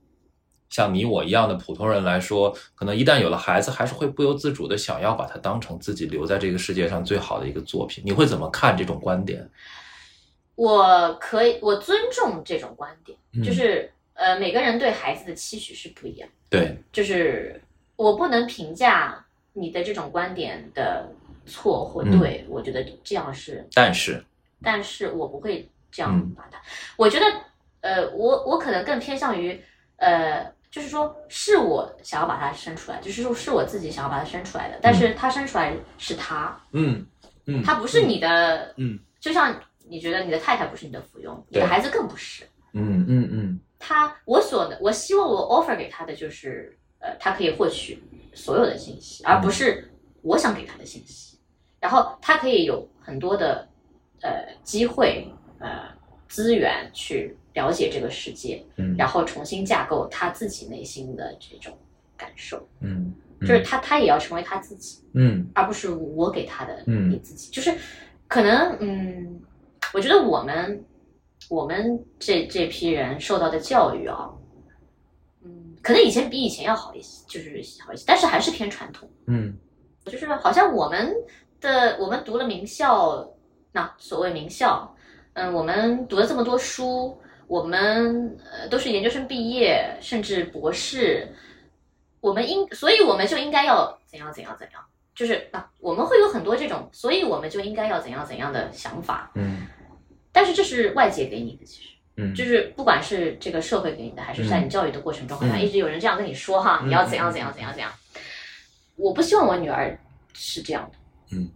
[0.71, 8.03] 像你我一样的普通人来说，可能一旦有了孩子，还是会不由自主的想要把它当成自己留在这个世界上最好的一个作品。
[8.07, 9.49] 你会怎么看这种观点？
[10.55, 17.61] 我可以，我尊重这种观点，嗯就是呃，每个人对孩子的期许是不一样，对，就是
[17.97, 21.09] 我不能评价你的这种观点的
[21.47, 24.25] 错或嗯对，我觉得这样是但是，
[24.63, 26.61] 但是我不会这样嗯把它。
[26.97, 27.27] 我觉得，
[27.81, 29.61] 呃，我我可能更偏向于，
[29.97, 37.07] 呃，就是说，是我想要把它生出来，就是说是我自己想要把它生出来的，但是它生出来是他，嗯
[37.47, 42.45] 嗯，他不是你的，嗯，就像你觉得你的太太不是你的附庸，你的孩子更不是。
[42.73, 49.93] 嗯嗯嗯他我所我希望我 offer 给他的就是，呃，他可以获取所有的信息，而不是
[50.23, 51.34] 我想给他的信息。
[51.85, 53.69] 然后他可以有很多的
[54.23, 55.83] 呃机会呃
[56.27, 61.77] 资源去了解这个世界，嗯，然后重新架构他自己内心的这种
[62.17, 63.13] 感受，嗯，
[63.43, 65.47] 就是他他也要成为他自己，嗯。
[65.55, 67.11] 而不是我给他的嗯。
[67.11, 67.53] 你自己。
[67.53, 67.71] 就是
[68.29, 69.39] 可能嗯，
[69.93, 70.83] 我觉得我们
[71.51, 74.31] 我们这这批人受到的教育啊，
[75.45, 77.51] 嗯，可能以前比以前要好一些，就是
[77.85, 79.07] 好一些，但是还是偏传统。
[79.27, 79.55] 嗯。
[80.07, 81.15] 就是好像我们
[81.65, 83.27] 的我们读了名校，
[83.73, 84.95] 那所谓名校，
[85.33, 91.27] 嗯，我们读了这么多书，我们呃都是研究生毕业，甚至博士，
[92.21, 94.85] 我们应，所以我们就应该要怎样怎样怎样，
[95.15, 99.67] 就是啊，我们会有很多这种，所以我们就应该要怎样怎样的想法，嗯。
[100.31, 101.89] 但是这是外界给你的，其实。
[102.17, 107.91] 嗯，就是不管是这个社会给你的，还是在你教育的过程中，好像一直有人这样跟你说哈，嗯你要怎样怎样怎样怎样。
[108.95, 109.99] 我不希望我女儿
[110.33, 110.99] 是这样的，
[111.31, 111.49] 嗯，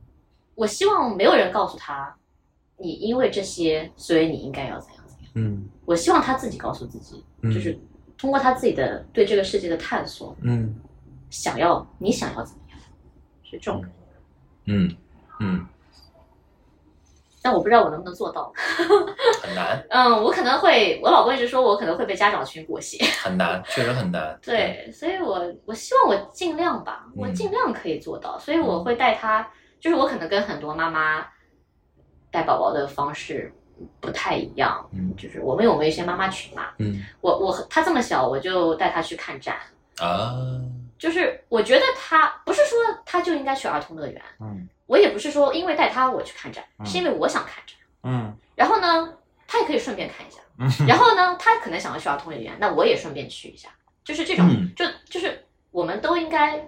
[0.54, 2.14] 我希望没有人告诉他，
[2.76, 5.30] 你因为这些，所以你应该要怎样怎样。
[5.34, 5.68] 嗯。
[5.84, 7.52] 我希望他自己告诉自己，嗯。
[7.52, 7.78] 就是
[8.16, 10.74] 通过他自己的对这个世界的探索，嗯。
[11.30, 12.78] 想要你想要怎么样，
[13.44, 13.96] 是这种感觉。
[14.66, 14.96] 嗯。
[15.40, 15.66] 嗯，
[17.42, 18.52] 但我不知道我能不能做到。
[19.42, 22.98] 很难嗯，我可能会，我老公一直说我可能会被家长群裹挟。
[23.22, 24.38] 很难，确实很难。
[24.42, 28.38] 对，所以我我希望我尽量吧，嗯我尽量可以做到。
[28.38, 29.48] 所以我会带他，
[29.80, 31.26] 就是我可能跟很多妈妈
[32.30, 33.52] 带宝宝的方式
[34.00, 39.56] 不太一样，嗯就是我们有我们一些妈妈群嘛，嗯我我他这么小，我就带他去看展。
[40.00, 40.32] 啊，
[40.98, 47.76] 就是我觉得他不是说他就应该去儿童乐园，嗯我也不是说因为带他我去看展，嗯是因为我想看展。
[48.02, 49.14] 嗯然后呢，
[49.46, 50.40] 他也可以顺便看一下。
[50.58, 53.68] 嗯 然后呢，他可能想要去儿童乐园，那我也顺便去一下，
[54.02, 56.58] 就是这种，嗯就就是我们都应该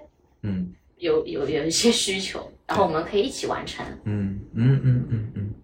[0.42, 3.84] 嗯有有有一些需求，然后我们可以一起完成。
[4.04, 5.54] 嗯嗯嗯嗯嗯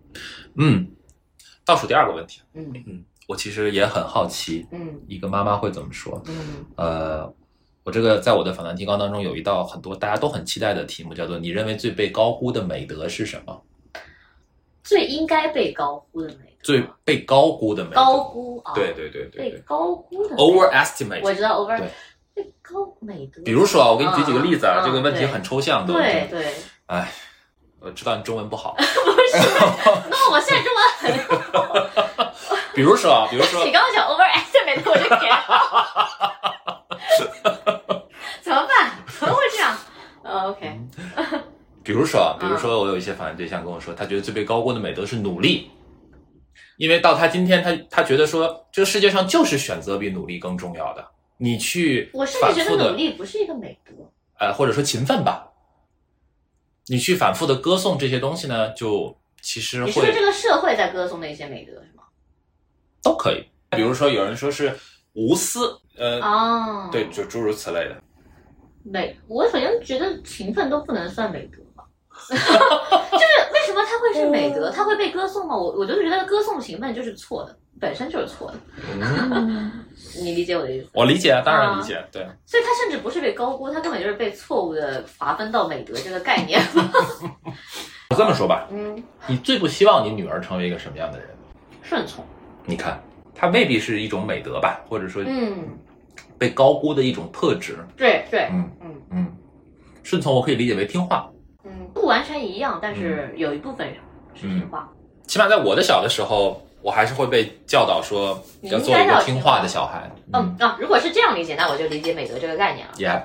[0.57, 0.89] 嗯，
[1.65, 6.21] 倒数第二个问题，嗯嗯，我其实也很好奇，嗯一个妈妈会怎么说？
[6.27, 7.35] 嗯呃，
[7.87, 13.63] 我这个在我的访谈提纲当中有一道很多大家都很期待的题目，叫做“你认为最被高估的美德是什么
[14.83, 16.41] 最应该被高估的美德，”？
[16.65, 17.97] 最被高估的美德？
[17.97, 21.21] 高估啊，对对对对被高估的，overestimate。
[21.23, 21.81] 我知道 over
[22.35, 25.95] 被高美德，比如说啊，我给你举几个例子啊，嗯这个问题很抽象的。
[25.95, 26.45] 对对，
[26.87, 27.09] 哎，
[27.79, 28.75] 我知道你中文不好。
[28.79, 28.89] 不是，
[30.11, 31.15] 那我现在中文很，
[32.75, 35.29] 比如说啊，比如说你刚刚讲 overestimate，我就给，
[40.45, 40.81] ，OK，
[41.83, 45.71] 比如说啊，比嗯如说我有一些访谈对象跟我说，他觉得最被高估的美德是努力，
[46.77, 51.07] 因为到他今天，他他觉得说，这个世界上就是选择比努力更重要的。
[51.39, 53.93] 你去我甚至觉得努力不是一个美德。
[54.39, 55.49] 呃，或者说勤奋吧，
[56.87, 62.03] 你去反复的歌颂这些东西呢，就其实你是这个社会在歌颂的一些美德是吗？
[63.03, 63.45] 都可以。
[63.71, 64.77] 比如说有人说是
[65.15, 68.03] 无私，呃，哦，对，就诸如此类的。
[68.91, 71.85] 美，我反正觉得勤奋都不能算美德吧。
[72.29, 72.43] 就是
[73.53, 74.71] 为什么它会是美德？
[74.71, 75.57] 它会被歌颂吗？
[75.57, 78.59] 我我就觉得歌颂勤奋就是错的，本身就是错的。
[80.23, 80.89] 你理解我的意思？
[80.95, 82.27] 我理解啊，当然啊理解，对。
[82.47, 86.61] 所以它甚至不是被高估，它根本就是被错误的划分到美德这个概念。
[88.11, 91.29] 我这么说吧，嗯，你最不希望你女儿成为一个什么样的人？
[91.83, 92.25] 顺从。
[92.65, 93.03] 你看，
[93.35, 95.79] 它未必是一种美德吧，或者说嗯，
[96.39, 97.79] 被高估的一种特质。
[97.97, 99.37] 对对，嗯嗯嗯，
[100.03, 101.31] 顺从我可以理解为听话，
[101.65, 103.89] 嗯，不完全一样，但是有一部分
[104.35, 104.91] 是听话。
[105.27, 110.11] 起码在我的小的时候，我还是会被教导说你要做一个听话的小孩。
[110.33, 112.95] 嗯啊，如果是这样理解，那我就理解美德这个概念了。
[112.97, 113.23] ，Yeah，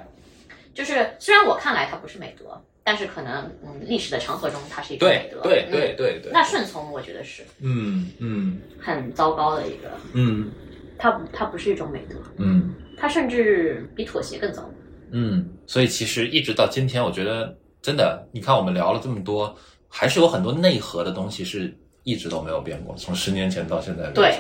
[0.74, 5.42] 就是虽然我看来它不是美德，但是可能嗯历史的长河中它是一个美德。
[5.42, 6.32] 对对嗯对对对。
[6.32, 10.50] 那顺从我觉得是嗯嗯很糟糕的一个，嗯
[10.98, 14.70] 它不它不是一种美德，嗯他甚至比妥协更糟。
[15.12, 19.54] 嗯，所以其实一直到今天，我觉得真的，你看我们聊了这么多，
[19.90, 24.10] 还是有很多内核的东西是一直都没有变过，从十年前到现在。
[24.12, 24.36] 对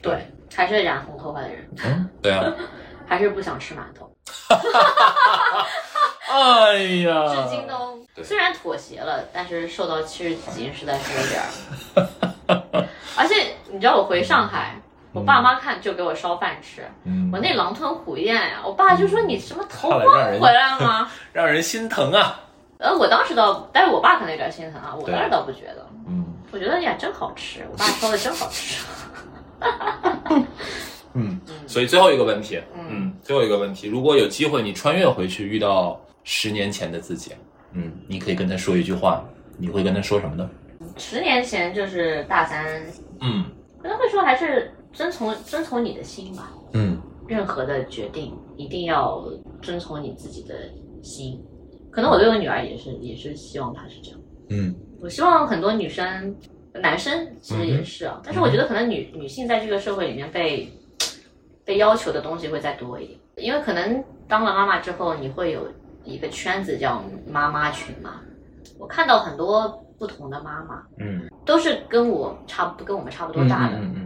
[0.00, 0.18] 对，
[0.54, 2.52] 还是染红头发的人，嗯，对啊。
[3.08, 4.10] 还是不想吃馒头，
[6.28, 11.46] 哎呀，至今都虽然妥协了，但是受到七十几斤实在是有点儿。
[13.16, 14.82] 而且你知道我回上海，
[15.16, 21.10] 我爸妈看就给我烧饭吃，嗯我那狼吞虎咽呀，我爸就说你什么头看了让人光回来了吗？
[21.32, 22.40] 让人心疼啊。
[22.78, 28.84] 呃，我当时倒，但是我爸可能有点心疼啊，我当时倒不觉得，嗯我觉得呀真好吃，我爸烧的真好吃。
[31.14, 37.32] 嗯，所以最后一个问题，嗯嗯，最后一个问题，如果有机会你穿越回去遇到十年前的自己，
[37.72, 39.24] 嗯，你可以跟他说一句话，
[39.56, 40.48] 你会跟他说什么呢？
[40.98, 42.66] 十年前就是大三，
[43.22, 43.46] 嗯
[43.82, 46.50] 可能会说还是遵从遵从你的心吧。
[46.72, 49.24] 嗯任何的决定一定要
[49.60, 50.54] 遵从你自己的
[51.02, 51.40] 心。
[51.90, 54.20] 可能我对我女儿也是，也是希望她是这样。
[54.48, 56.34] 嗯我希望很多女生、
[56.72, 60.70] 男生其实也是啊，但是我觉得可能女女性在这个社会里面被
[61.64, 65.66] 被要求的东西会再多一点，因为可能当了妈妈之后，你会有
[66.04, 68.20] 一个圈子叫妈妈群嘛。
[68.78, 69.68] 我看到很多
[69.98, 74.05] 不同的妈妈，嗯，都是跟我差不跟我们差不多大的，嗯嗯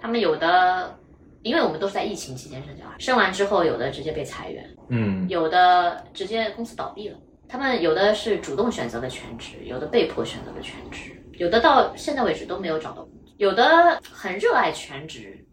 [0.00, 0.98] 他们有的，
[1.42, 7.18] 因为我们都是在疫情期间生小孩，生完之后有的直接被裁员，嗯有的直接公司倒闭了。
[7.48, 15.44] 他们有的是主动选择了全职，有的被迫选择了全职，有的到现在为止都没有找到工作，有的很热爱全职，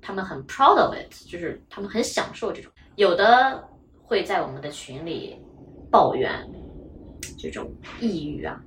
[0.00, 2.72] 他们很 proud of it，就是他们很享受这种。
[2.96, 3.62] 有的
[4.02, 5.38] 会在我们的群里
[5.90, 6.30] 抱怨
[7.38, 8.58] 这种抑郁啊，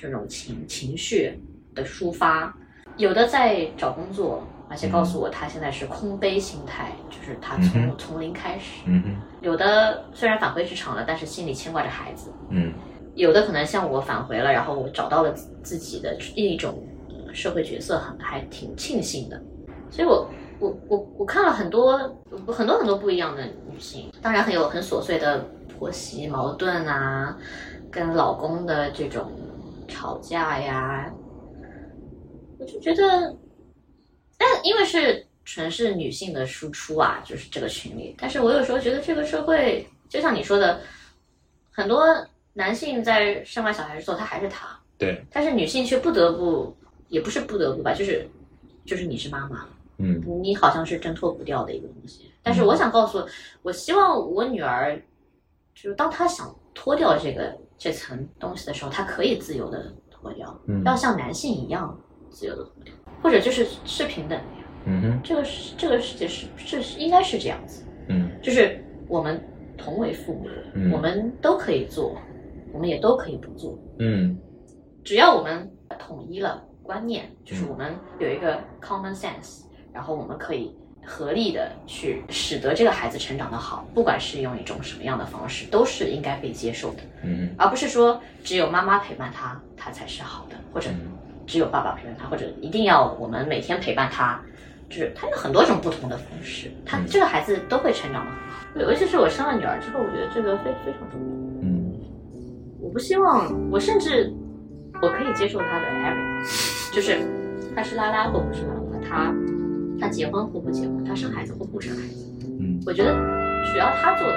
[0.00, 1.36] 这种情情绪
[1.74, 2.56] 的抒发，
[2.96, 8.82] 有的在找工作，而且告诉我他现在是空杯心态，就是他从、嗯从零开始。
[8.86, 9.16] 嗯哼。
[9.40, 12.72] 有的虽然返回职场了，但是心里牵挂着孩子；嗯。
[13.14, 19.40] 有的可能像我返回了，然后我找到了自自己的另一种呃社会角色，很还挺庆幸的。
[19.90, 20.28] 所以我
[20.60, 21.98] 我我我看了很多
[22.46, 25.44] 很多很多不一样的女性，当然很有很琐碎的
[25.78, 27.36] 婆媳矛盾啊，
[27.90, 29.32] 跟老公的这种
[29.88, 31.10] 吵架呀，
[32.58, 33.34] 我就觉得，
[34.38, 40.80] 但因为是纯是女性的输出啊，就是这个群里，但是我有时候觉得这个社会，就像你说的，
[41.70, 42.06] 很多
[42.52, 46.74] 男性在生完小孩之后，他还是他，对，但是女性却不得不，
[47.08, 48.28] 也不是不得不吧，就是
[48.84, 49.66] 就是你是妈妈，
[49.98, 50.22] 嗯。
[50.42, 52.30] 你好像是挣脱不掉的一个东西。
[52.42, 53.26] 但是我想告诉，
[53.62, 55.00] 我希望我女儿，
[55.74, 60.82] 就是当她想脱掉这个这层东西的时候，她可以自由的脱掉，嗯。
[60.84, 61.98] 要像男性一样
[62.30, 62.92] 自由的脱掉，
[63.22, 64.64] 或者就是是平等的呀。
[64.86, 65.20] 嗯哼。
[65.22, 68.30] 这个是这个世界是是是应该是这样子，嗯。
[68.42, 69.42] 就是我们
[69.76, 70.90] 同为父母，嗯。
[70.92, 72.16] 我们都可以做，
[72.72, 74.36] 我们也都可以不做，嗯。
[75.04, 77.68] 只要我们统一了观念，就是嗯。
[77.70, 79.62] 我们有一个 common sense，
[79.92, 87.54] 然后我们可以合力的去使得这个孩子成长的好，不管是用一种什么样的方式，都是应该被接受的，嗯。
[87.56, 91.00] 而不是说只有妈妈陪伴他，他才是好的，或者嗯
[91.48, 94.38] 只有爸爸陪伴他，或者一定要我们每天陪伴他，
[94.90, 98.66] 就是他有很多种不同的方式，他嗯这个孩子都会成长的很好。
[98.74, 101.26] 对尤其是我生了女儿之后，我觉得这个非非常重要。
[101.62, 101.90] 嗯
[102.80, 104.30] 我不希望，我甚至
[105.02, 107.18] 我可以接受他的 everything，就是
[107.74, 109.34] 他是拉拉或不是拉拉，他
[109.98, 112.30] 他结婚或不结婚，他生孩子或不生孩子，
[112.60, 113.12] 嗯我觉得
[113.72, 114.36] 只要他做的，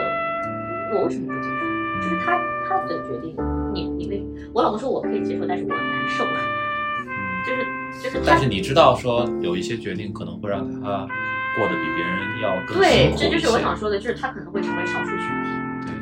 [0.95, 1.61] 我为什么不接受？
[2.01, 3.35] 就是他他的决定，
[3.73, 6.25] 你你可以，我老公说我可以接受，但是我难受，
[7.45, 7.65] 就是
[8.03, 11.07] 就是但是你知道说有一些决定可能会让他
[11.57, 15.95] 过得比别人要更对这就是我想说的，就是他可能会成为少数群体，对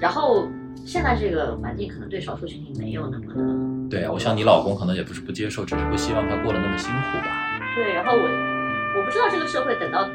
[0.00, 0.48] 然后
[0.84, 3.88] 现在这个环境可能对少数群体没有那么的。
[3.88, 7.60] 对啊，我想你老公可能也不是不接受，只是不希望他过得那么辛苦吧。
[7.76, 10.08] 对，然后我我不知道这个社会等到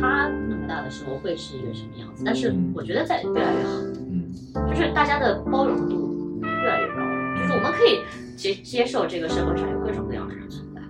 [0.00, 3.72] 他那么大的时候会是一个什么样子，但是嗯我觉得在越来越好，
[4.10, 4.32] 嗯
[4.70, 7.02] 就是大家的包容度越来越高，
[7.36, 8.00] 就是我们可以
[8.36, 10.80] 接接受这个社会上有各种各样的人存在，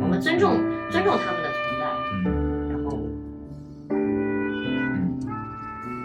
[0.00, 0.58] 我们尊重
[0.90, 1.86] 尊重他们的存在，
[2.24, 2.98] 嗯然后
[3.90, 5.20] 嗯，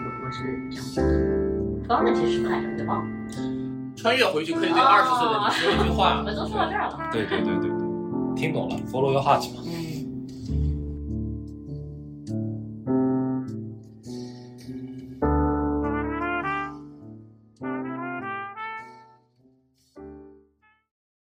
[0.04, 1.08] 我我是这样觉得。
[1.88, 2.68] 刚刚问题是什么来着？
[2.70, 3.06] 我给忘了。
[3.96, 6.22] 穿越回去可以对哦二十岁的你说一句话我。
[6.22, 6.98] 们都说到这儿了。
[7.10, 7.78] 对对对对对，
[8.36, 9.62] 听懂了，Follow your heart 嘛。
[9.64, 9.91] 嗯。